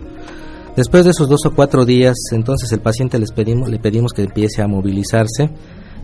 Después 0.76 1.06
de 1.06 1.12
esos 1.12 1.30
dos 1.30 1.46
o 1.46 1.52
cuatro 1.54 1.86
días, 1.86 2.16
entonces 2.32 2.72
el 2.74 2.82
paciente 2.82 3.18
les 3.20 3.32
pedimos, 3.32 3.70
le 3.70 3.80
pedimos 3.80 4.12
que 4.14 4.24
empiece 4.24 4.62
a 4.62 4.68
movilizarse 4.68 5.50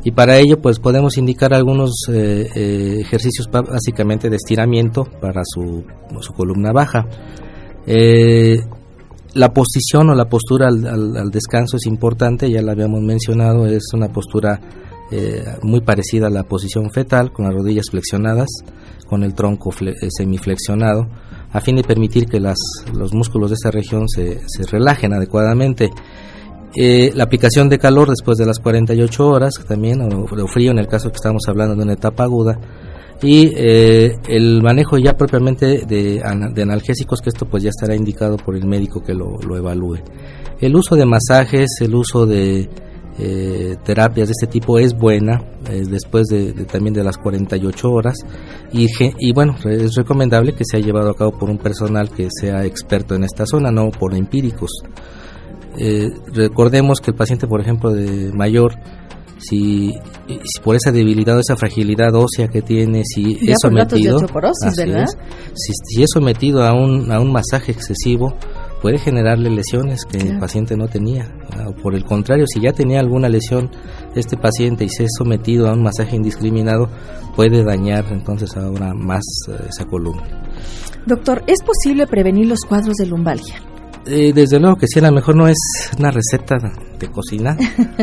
y 0.03 0.11
para 0.11 0.37
ello 0.37 0.59
pues 0.61 0.79
podemos 0.79 1.17
indicar 1.17 1.53
algunos 1.53 1.91
eh, 2.09 2.47
eh, 2.55 2.97
ejercicios 3.01 3.47
básicamente 3.51 4.29
de 4.29 4.35
estiramiento 4.35 5.05
para 5.19 5.41
su, 5.45 5.83
columna 6.35 6.71
baja. 6.71 7.07
Eh, 7.85 8.57
la 9.33 9.53
posición 9.53 10.09
o 10.09 10.15
la 10.15 10.25
postura 10.25 10.67
al, 10.67 11.29
descanso 11.31 11.77
es 11.77 11.85
importante, 11.85 12.49
ya 12.49 12.61
la 12.61 12.73
habíamos 12.73 13.01
mencionado, 13.01 13.65
es 13.65 13.93
una 13.93 14.09
postura 14.09 14.59
muy 15.61 15.81
parecida 15.81 16.27
a 16.27 16.29
la 16.29 16.43
posición 16.43 16.89
fetal, 16.89 17.33
con 17.33 17.43
las 17.43 17.53
rodillas 17.53 17.87
flexionadas, 17.91 18.47
con 19.07 19.23
el 19.23 19.33
tronco 19.33 19.69
fle- 19.69 19.93
semiflexionado, 20.09 21.05
a 21.51 21.59
fin 21.59 21.75
de 21.75 21.83
permitir 21.83 22.27
que 22.27 22.39
las, 22.39 22.57
los 22.93 23.13
músculos 23.13 23.49
de 23.49 23.55
esta 23.55 23.71
región 23.71 24.07
se 24.07 24.39
relajen 24.69 25.13
adecuadamente. 25.13 25.89
Eh, 26.75 27.11
la 27.15 27.25
aplicación 27.25 27.67
de 27.67 27.77
calor 27.77 28.09
después 28.09 28.37
de 28.37 28.45
las 28.45 28.59
48 28.59 29.27
horas 29.27 29.53
también, 29.67 30.01
o, 30.01 30.25
frío 30.47 30.71
en 30.71 30.79
el 30.79 30.87
caso 30.87 31.09
que 31.09 31.15
estamos 31.17 31.43
hablando 31.47 31.75
de 31.75 31.83
una 31.83 31.93
etapa 31.93 32.23
aguda, 32.23 32.57
y 33.21 33.51
eh, 33.55 34.15
el 34.29 34.63
manejo 34.63 34.97
ya 34.97 35.13
propiamente 35.17 35.83
de, 35.85 36.21
ana- 36.23 36.49
de 36.49 36.61
analgésicos, 36.63 37.21
que 37.21 37.29
esto 37.29 37.45
pues 37.45 37.61
ya 37.63 37.69
estará 37.69 37.95
indicado 37.95 38.37
por 38.37 38.55
el 38.55 38.65
médico 38.65 39.01
que 39.01 39.13
lo, 39.13 39.37
evalúe. 39.55 39.97
El 40.59 40.75
uso 40.75 40.95
de 40.95 41.05
masajes, 41.05 41.67
el 41.81 41.93
uso 41.93 42.25
de 42.25 42.69
eh, 43.19 43.75
terapias 43.83 44.29
de 44.29 44.31
este 44.31 44.47
tipo 44.47 44.79
es 44.79 44.93
buena 44.93 45.43
después 45.69 46.27
de, 46.27 46.53
también 46.65 46.93
de 46.93 47.03
las 47.03 47.17
48 47.17 47.91
horas 47.91 48.15
y, 48.71 48.87
y 49.19 49.33
bueno, 49.33 49.55
es 49.65 49.93
recomendable 49.95 50.53
que 50.53 50.63
sea 50.65 50.79
llevado 50.79 51.09
a 51.11 51.15
cabo 51.15 51.31
por 51.37 51.49
un 51.49 51.57
personal 51.57 52.09
que 52.09 52.27
sea 52.31 52.65
experto 52.65 53.13
en 53.15 53.23
esta 53.23 53.45
zona, 53.45 53.69
no 53.71 53.89
por 53.91 54.15
empíricos. 54.15 54.71
Eh, 55.77 56.09
recordemos 56.33 56.99
que 56.99 57.11
el 57.11 57.17
paciente, 57.17 57.47
por 57.47 57.61
ejemplo, 57.61 57.91
de 57.91 58.31
mayor, 58.33 58.73
si, 59.37 59.93
si 60.27 60.61
por 60.63 60.75
esa 60.75 60.91
debilidad 60.91 61.37
o 61.37 61.39
esa 61.39 61.55
fragilidad 61.55 62.13
ósea 62.13 62.47
que 62.47 62.61
tiene, 62.61 63.03
si 63.03 63.35
Ya 63.35 63.39
es 63.39 63.47
de 63.47 63.55
sometido, 63.61 64.19
si, 64.19 65.73
si 65.87 66.03
es 66.03 66.09
sometido 66.13 66.63
a 66.63 66.73
un, 66.73 67.11
a 67.11 67.19
un 67.19 67.31
masaje 67.31 67.71
excesivo, 67.71 68.35
puede 68.81 68.97
generarle 68.97 69.49
lesiones 69.49 70.05
que 70.05 70.17
el 70.17 70.39
paciente 70.39 70.75
no 70.75 70.87
tenía. 70.87 71.31
¿verdad? 71.49 71.69
O 71.69 71.75
por 71.75 71.95
el 71.95 72.03
contrario, 72.03 72.45
si 72.47 72.59
ya 72.61 72.73
tenía 72.73 72.99
alguna 72.99 73.29
lesión 73.29 73.69
este 74.15 74.37
paciente 74.37 74.85
y 74.85 74.89
se 74.89 75.05
es 75.05 75.11
sometido 75.17 75.69
a 75.69 75.73
un 75.73 75.83
masaje 75.83 76.15
indiscriminado, 76.15 76.89
puede 77.35 77.63
dañar 77.63 78.05
entonces 78.11 78.55
ahora 78.57 78.93
más 78.93 79.23
eh, 79.47 79.67
esa 79.69 79.85
columna. 79.85 80.23
Doctor, 81.05 81.43
¿es 81.47 81.63
posible 81.63 82.05
prevenir 82.05 82.47
los 82.47 82.59
cuadros 82.61 82.95
de 82.97 83.07
lumbalgia? 83.07 83.55
Eh, 84.05 84.31
desde 84.33 84.59
luego 84.59 84.77
que 84.77 84.87
sí, 84.87 84.99
a 84.99 85.03
lo 85.03 85.11
mejor 85.11 85.35
no 85.35 85.47
es 85.47 85.57
una 85.97 86.09
receta 86.09 86.57
de 86.99 87.07
cocina, 87.09 87.55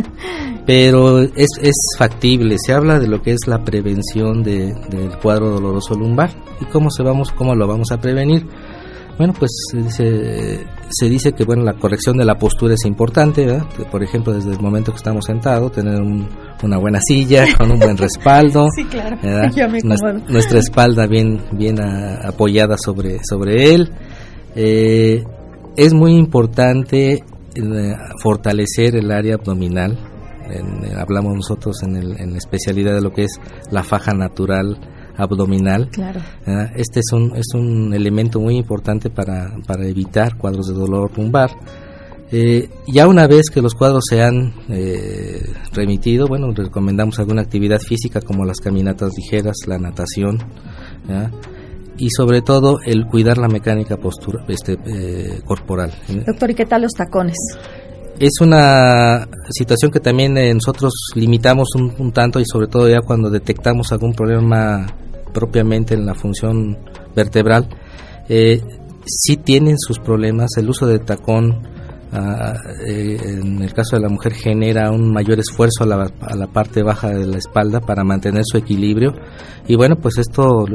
pero 0.67 1.21
es, 1.21 1.49
es 1.61 1.75
factible. 1.99 2.57
Se 2.65 2.73
habla 2.73 3.01
de 3.01 3.09
lo 3.09 3.21
que 3.21 3.33
es 3.33 3.47
la 3.47 3.65
prevención 3.65 4.43
de, 4.43 4.75
del 4.91 5.19
cuadro 5.19 5.51
doloroso 5.51 5.95
lumbar 5.95 6.31
y 6.61 6.67
cómo, 6.67 6.91
se 6.91 7.03
vamos, 7.03 7.33
cómo 7.33 7.55
lo 7.55 7.67
vamos 7.67 7.91
a 7.91 8.01
prevenir. 8.01 8.47
Bueno, 9.19 9.35
pues 9.37 9.51
se, 9.89 10.65
se 10.91 11.09
dice 11.09 11.33
que 11.33 11.45
bueno 11.45 11.65
la 11.65 11.75
corrección 11.75 12.17
de 12.17 12.25
la 12.25 12.39
postura 12.39 12.75
es 12.75 12.85
importante, 12.85 13.45
¿verdad? 13.47 13.67
por 13.91 14.05
ejemplo, 14.05 14.33
desde 14.33 14.53
el 14.53 14.61
momento 14.61 14.93
que 14.93 14.99
estamos 14.99 15.25
sentados, 15.25 15.73
tener 15.73 16.01
una 16.63 16.79
buena 16.79 17.01
silla 17.01 17.45
con 17.59 17.73
un 17.73 17.81
buen 17.81 17.97
respaldo, 17.97 18.69
sí, 18.77 18.85
claro. 18.85 19.19
nuestra, 19.83 20.13
nuestra, 20.29 20.59
espalda 20.61 21.09
bien 21.09 21.43
bien 21.51 21.81
apoyada 21.81 22.77
sobre 22.79 23.19
sobre 23.29 23.75
él. 23.75 23.91
Eh, 24.55 25.25
es 25.79 25.95
muy 25.95 26.13
importante 26.17 27.13
eh, 27.15 27.97
fortalecer 28.21 28.97
el 28.97 29.13
área 29.13 29.37
abdominal. 29.37 29.97
hablamos 30.97 31.35
nosotros 31.37 31.83
en, 31.85 31.97
el, 31.97 32.21
en 32.21 32.33
la 32.33 32.39
especialidad 32.39 32.95
de 32.95 33.01
lo 33.01 33.13
que 33.13 33.23
es 33.23 33.41
la 33.71 33.85
faja 33.85 34.13
natural 34.13 34.77
abdominal. 35.17 35.89
Claro. 35.91 36.21
Este 36.75 37.01
es 37.01 37.13
un, 37.13 37.37
es 37.37 37.55
un 37.55 37.95
elemento 37.95 38.41
muy 38.41 38.57
importante 38.57 39.09
para, 39.09 39.55
para 39.67 39.87
evitar 39.87 40.37
cuadros 40.37 40.67
de 40.67 40.75
dolor 40.75 41.17
lumbar. 41.17 41.51
Eh, 42.31 42.69
ya 42.87 43.07
una 43.07 43.27
vez 43.27 43.49
que 43.49 43.63
los 43.63 43.75
cuadros 43.75 44.05
se 44.11 44.23
han 44.23 44.53
eh, 44.69 45.41
remitido, 45.73 46.27
bueno, 46.27 46.53
recomendamos 46.55 47.19
alguna 47.21 47.43
actividad 47.43 47.81
física 47.81 48.21
como 48.21 48.45
las 48.45 48.59
caminatas 48.59 49.13
ligeras, 49.17 49.57
la 49.67 49.79
natación, 49.79 50.39
y 51.99 52.09
sobre 52.11 52.43
todo 52.43 52.79
el 52.85 53.07
cuidar 53.07 53.39
la 53.39 53.49
mecánica 53.49 53.97
postura, 53.97 54.45
este, 54.49 54.79
eh, 54.87 55.41
corporal. 55.45 55.93
Doctor, 56.27 56.51
¿y 56.51 56.55
qué 56.55 56.65
tal 56.65 56.83
los 56.83 56.93
tacones? 56.93 57.37
Es 58.19 58.41
una 58.41 59.29
situación 59.51 59.91
que 59.91 60.01
también 60.01 60.35
nosotros 60.55 60.93
limitamos 61.15 61.69
un, 61.77 61.95
un 61.99 62.13
tanto 62.13 62.41
y 62.41 62.45
sobre 62.45 62.67
todo 62.67 62.89
ya 62.89 63.01
cuando 63.01 63.31
detectamos 63.31 63.93
algún 63.93 64.13
problema 64.13 64.87
propiamente 65.33 65.95
en 65.95 66.07
la 66.07 66.15
función 66.15 66.79
vertebral, 67.15 67.69
eh, 68.29 68.61
sí 69.07 69.37
tienen 69.37 69.77
sus 69.79 69.99
problemas. 69.99 70.51
El 70.57 70.69
uso 70.69 70.87
de 70.87 70.99
tacón, 70.99 71.63
ah, 72.13 72.55
eh, 72.87 73.19
en 73.23 73.63
el 73.63 73.73
caso 73.73 73.97
de 73.97 74.03
la 74.03 74.09
mujer, 74.09 74.35
genera 74.35 74.91
un 74.91 75.13
mayor 75.13 75.39
esfuerzo 75.39 75.85
a 75.85 75.87
la, 75.87 76.11
a 76.21 76.37
la 76.37 76.47
parte 76.47 76.83
baja 76.83 77.11
de 77.11 77.27
la 77.27 77.39
espalda 77.39 77.81
para 77.81 78.05
mantener 78.05 78.43
su 78.45 78.59
equilibrio. 78.59 79.15
Y 79.67 79.77
bueno, 79.77 79.97
pues 79.97 80.19
esto 80.19 80.67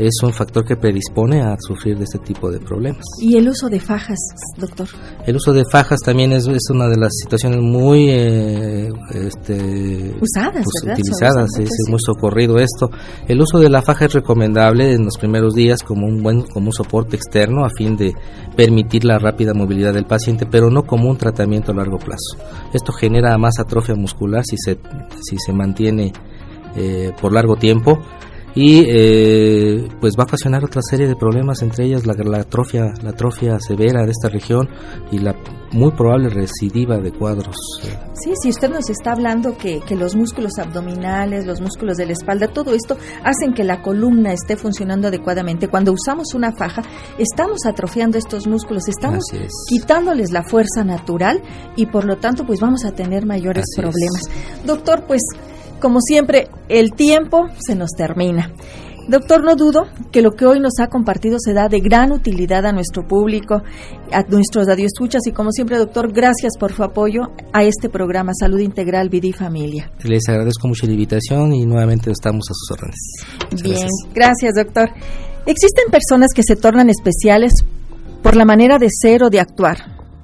es 0.00 0.22
un 0.22 0.32
factor 0.32 0.64
que 0.64 0.76
predispone 0.76 1.42
a 1.42 1.56
sufrir 1.60 1.98
de 1.98 2.04
este 2.04 2.18
tipo 2.18 2.50
de 2.50 2.58
problemas. 2.58 3.04
¿Y 3.20 3.36
el 3.36 3.48
uso 3.48 3.68
de 3.68 3.78
fajas, 3.78 4.18
doctor? 4.56 4.88
El 5.26 5.36
uso 5.36 5.52
de 5.52 5.64
fajas 5.70 6.00
también 6.00 6.32
es, 6.32 6.46
es 6.46 6.70
una 6.70 6.88
de 6.88 6.96
las 6.96 7.12
situaciones 7.22 7.60
muy 7.60 8.08
eh, 8.10 8.88
este, 9.12 10.16
usadas, 10.20 10.64
pues, 10.64 10.98
utilizadas, 10.98 11.50
es, 11.58 11.68
muy 11.88 11.98
socorrido 12.04 12.58
esto. 12.58 12.90
El 13.28 13.40
uso 13.40 13.58
de 13.58 13.68
la 13.68 13.82
faja 13.82 14.06
es 14.06 14.14
recomendable 14.14 14.92
en 14.92 15.04
los 15.04 15.18
primeros 15.18 15.54
días 15.54 15.82
como 15.82 16.06
un 16.06 16.22
buen 16.22 16.42
como 16.42 16.66
un 16.66 16.72
soporte 16.72 17.16
externo 17.16 17.64
a 17.64 17.70
fin 17.70 17.96
de 17.96 18.14
permitir 18.56 19.04
la 19.04 19.18
rápida 19.18 19.52
movilidad 19.54 19.92
del 19.92 20.06
paciente, 20.06 20.46
pero 20.46 20.70
no 20.70 20.84
como 20.84 21.10
un 21.10 21.18
tratamiento 21.18 21.72
a 21.72 21.74
largo 21.74 21.98
plazo. 21.98 22.38
Esto 22.72 22.92
genera 22.92 23.36
más 23.38 23.58
atrofia 23.58 23.94
muscular 23.94 24.44
si 24.44 24.56
se 24.56 24.78
si 25.20 25.36
se 25.38 25.52
mantiene 25.52 26.12
eh, 26.76 27.12
por 27.20 27.32
largo 27.32 27.56
tiempo 27.56 27.98
y 28.54 28.84
eh, 28.88 29.88
pues 30.00 30.14
va 30.18 30.24
a 30.24 30.26
ocasionar 30.26 30.64
otra 30.64 30.82
serie 30.82 31.06
de 31.06 31.14
problemas 31.14 31.62
entre 31.62 31.84
ellas 31.84 32.06
la, 32.06 32.14
atrofia 32.38 32.92
la 33.02 33.10
atrofia 33.10 33.58
severa 33.60 34.04
de 34.04 34.10
esta 34.10 34.28
región 34.28 34.68
y 35.12 35.18
la 35.18 35.34
muy 35.72 35.92
probable 35.92 36.30
recidiva 36.30 36.98
de 36.98 37.12
cuadros. 37.12 37.54
Sí 38.14 38.32
si 38.42 38.48
usted 38.48 38.70
nos 38.70 38.90
está 38.90 39.12
hablando 39.12 39.56
que, 39.56 39.80
que 39.80 39.94
los 39.94 40.16
músculos 40.16 40.58
abdominales 40.58 41.46
los 41.46 41.60
músculos 41.60 41.96
de 41.96 42.06
la 42.06 42.12
espalda 42.12 42.48
todo 42.48 42.74
esto 42.74 42.96
hacen 43.22 43.54
que 43.54 43.62
la 43.62 43.82
columna 43.82 44.32
esté 44.32 44.56
funcionando 44.56 45.08
adecuadamente. 45.08 45.68
Cuando 45.68 45.92
usamos 45.92 46.34
una 46.34 46.52
faja 46.52 46.82
estamos 47.18 47.66
atrofiando 47.66 48.18
estos 48.18 48.46
músculos 48.46 48.88
estamos 48.88 49.24
quitándoles 49.68 50.32
la 50.32 50.42
fuerza 50.42 50.82
natural 50.84 51.40
y 51.76 51.86
por 51.86 52.04
lo 52.04 52.16
tanto 52.16 52.44
pues 52.44 52.60
vamos 52.60 52.84
a 52.84 52.92
tener 52.92 53.26
mayores 53.26 53.66
problemas. 53.76 54.22
Doctor 54.64 55.04
pues 55.06 55.20
como 55.80 56.00
siempre, 56.00 56.48
el 56.68 56.92
tiempo 56.92 57.48
se 57.58 57.74
nos 57.74 57.90
termina. 57.90 58.52
Doctor, 59.10 59.42
no 59.42 59.56
dudo 59.56 59.88
que 60.12 60.22
lo 60.22 60.32
que 60.32 60.46
hoy 60.46 60.60
nos 60.60 60.74
ha 60.78 60.86
compartido 60.86 61.38
se 61.40 61.52
da 61.52 61.68
de 61.68 61.80
gran 61.80 62.12
utilidad 62.12 62.64
a 62.64 62.72
nuestro 62.72 63.08
público, 63.08 63.60
a 64.12 64.22
nuestros 64.28 64.68
radioescuchas 64.68 65.26
y 65.26 65.32
como 65.32 65.50
siempre, 65.50 65.78
doctor, 65.78 66.12
gracias 66.12 66.52
por 66.56 66.72
su 66.72 66.84
apoyo 66.84 67.22
a 67.52 67.64
este 67.64 67.88
programa 67.88 68.30
Salud 68.38 68.60
Integral 68.60 69.08
Vida 69.08 69.26
y 69.26 69.32
Familia. 69.32 69.90
Les 70.04 70.28
agradezco 70.28 70.68
mucho 70.68 70.86
la 70.86 70.92
invitación 70.92 71.52
y 71.52 71.66
nuevamente 71.66 72.12
estamos 72.12 72.44
a 72.50 72.54
sus 72.54 72.70
órdenes. 72.70 73.64
Bien, 73.64 73.88
gracias, 74.14 74.54
doctor. 74.54 74.90
Existen 75.44 75.90
personas 75.90 76.30
que 76.32 76.44
se 76.44 76.54
tornan 76.54 76.88
especiales 76.88 77.52
por 78.22 78.36
la 78.36 78.44
manera 78.44 78.78
de 78.78 78.88
ser 78.90 79.24
o 79.24 79.30
de 79.30 79.40
actuar. 79.40 79.78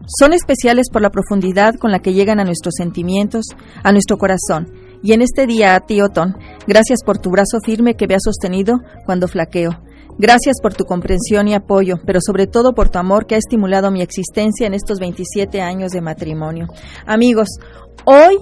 Son 0.06 0.32
especiales 0.32 0.86
por 0.92 1.02
la 1.02 1.10
profundidad 1.10 1.74
con 1.74 1.90
la 1.90 1.98
que 1.98 2.12
llegan 2.12 2.38
a 2.38 2.44
nuestros 2.44 2.74
sentimientos, 2.76 3.46
a 3.82 3.90
nuestro 3.90 4.16
corazón 4.16 4.85
y 5.02 5.12
en 5.12 5.22
este 5.22 5.46
día, 5.46 5.78
tío 5.80 6.08
Ton, 6.08 6.36
gracias 6.66 7.00
por 7.04 7.18
tu 7.18 7.30
brazo 7.30 7.58
firme 7.64 7.94
que 7.94 8.06
me 8.06 8.14
ha 8.14 8.20
sostenido 8.20 8.80
cuando 9.04 9.28
flaqueo. 9.28 9.70
Gracias 10.18 10.56
por 10.62 10.72
tu 10.72 10.84
comprensión 10.84 11.46
y 11.46 11.54
apoyo, 11.54 11.96
pero 12.06 12.20
sobre 12.22 12.46
todo 12.46 12.72
por 12.72 12.88
tu 12.88 12.98
amor 12.98 13.26
que 13.26 13.34
ha 13.34 13.38
estimulado 13.38 13.90
mi 13.90 14.00
existencia 14.00 14.66
en 14.66 14.72
estos 14.72 14.98
27 14.98 15.60
años 15.60 15.92
de 15.92 16.00
matrimonio. 16.00 16.68
Amigos, 17.06 17.48
hoy 18.06 18.38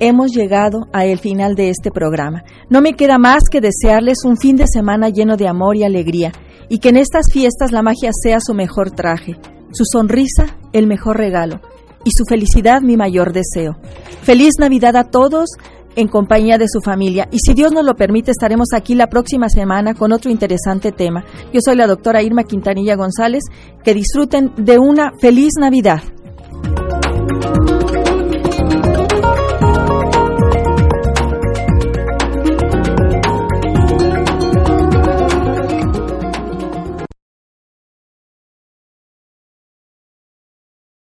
hemos 0.00 0.32
llegado 0.32 0.86
al 0.92 1.18
final 1.18 1.54
de 1.54 1.70
este 1.70 1.90
programa. 1.90 2.44
No 2.68 2.82
me 2.82 2.92
queda 2.92 3.16
más 3.16 3.44
que 3.50 3.62
desearles 3.62 4.18
un 4.24 4.36
fin 4.36 4.56
de 4.56 4.66
semana 4.66 5.08
lleno 5.08 5.36
de 5.36 5.48
amor 5.48 5.76
y 5.76 5.84
alegría, 5.84 6.32
y 6.68 6.78
que 6.78 6.90
en 6.90 6.98
estas 6.98 7.30
fiestas 7.32 7.72
la 7.72 7.82
magia 7.82 8.10
sea 8.12 8.38
su 8.40 8.52
mejor 8.52 8.90
traje, 8.90 9.36
su 9.72 9.84
sonrisa 9.90 10.58
el 10.72 10.86
mejor 10.86 11.16
regalo, 11.16 11.60
y 12.04 12.10
su 12.10 12.24
felicidad 12.28 12.82
mi 12.82 12.98
mayor 12.98 13.32
deseo. 13.32 13.76
Feliz 14.22 14.54
Navidad 14.58 14.96
a 14.96 15.04
todos, 15.04 15.50
en 15.96 16.08
compañía 16.08 16.58
de 16.58 16.66
su 16.68 16.80
familia. 16.80 17.28
Y 17.30 17.38
si 17.38 17.54
Dios 17.54 17.72
nos 17.72 17.84
lo 17.84 17.94
permite, 17.94 18.30
estaremos 18.30 18.68
aquí 18.74 18.94
la 18.94 19.08
próxima 19.08 19.48
semana 19.48 19.94
con 19.94 20.12
otro 20.12 20.30
interesante 20.30 20.92
tema. 20.92 21.24
Yo 21.52 21.60
soy 21.64 21.76
la 21.76 21.86
doctora 21.86 22.22
Irma 22.22 22.44
Quintanilla 22.44 22.96
González. 22.96 23.44
Que 23.82 23.94
disfruten 23.94 24.52
de 24.56 24.78
una 24.78 25.12
feliz 25.20 25.52
Navidad. 25.58 26.02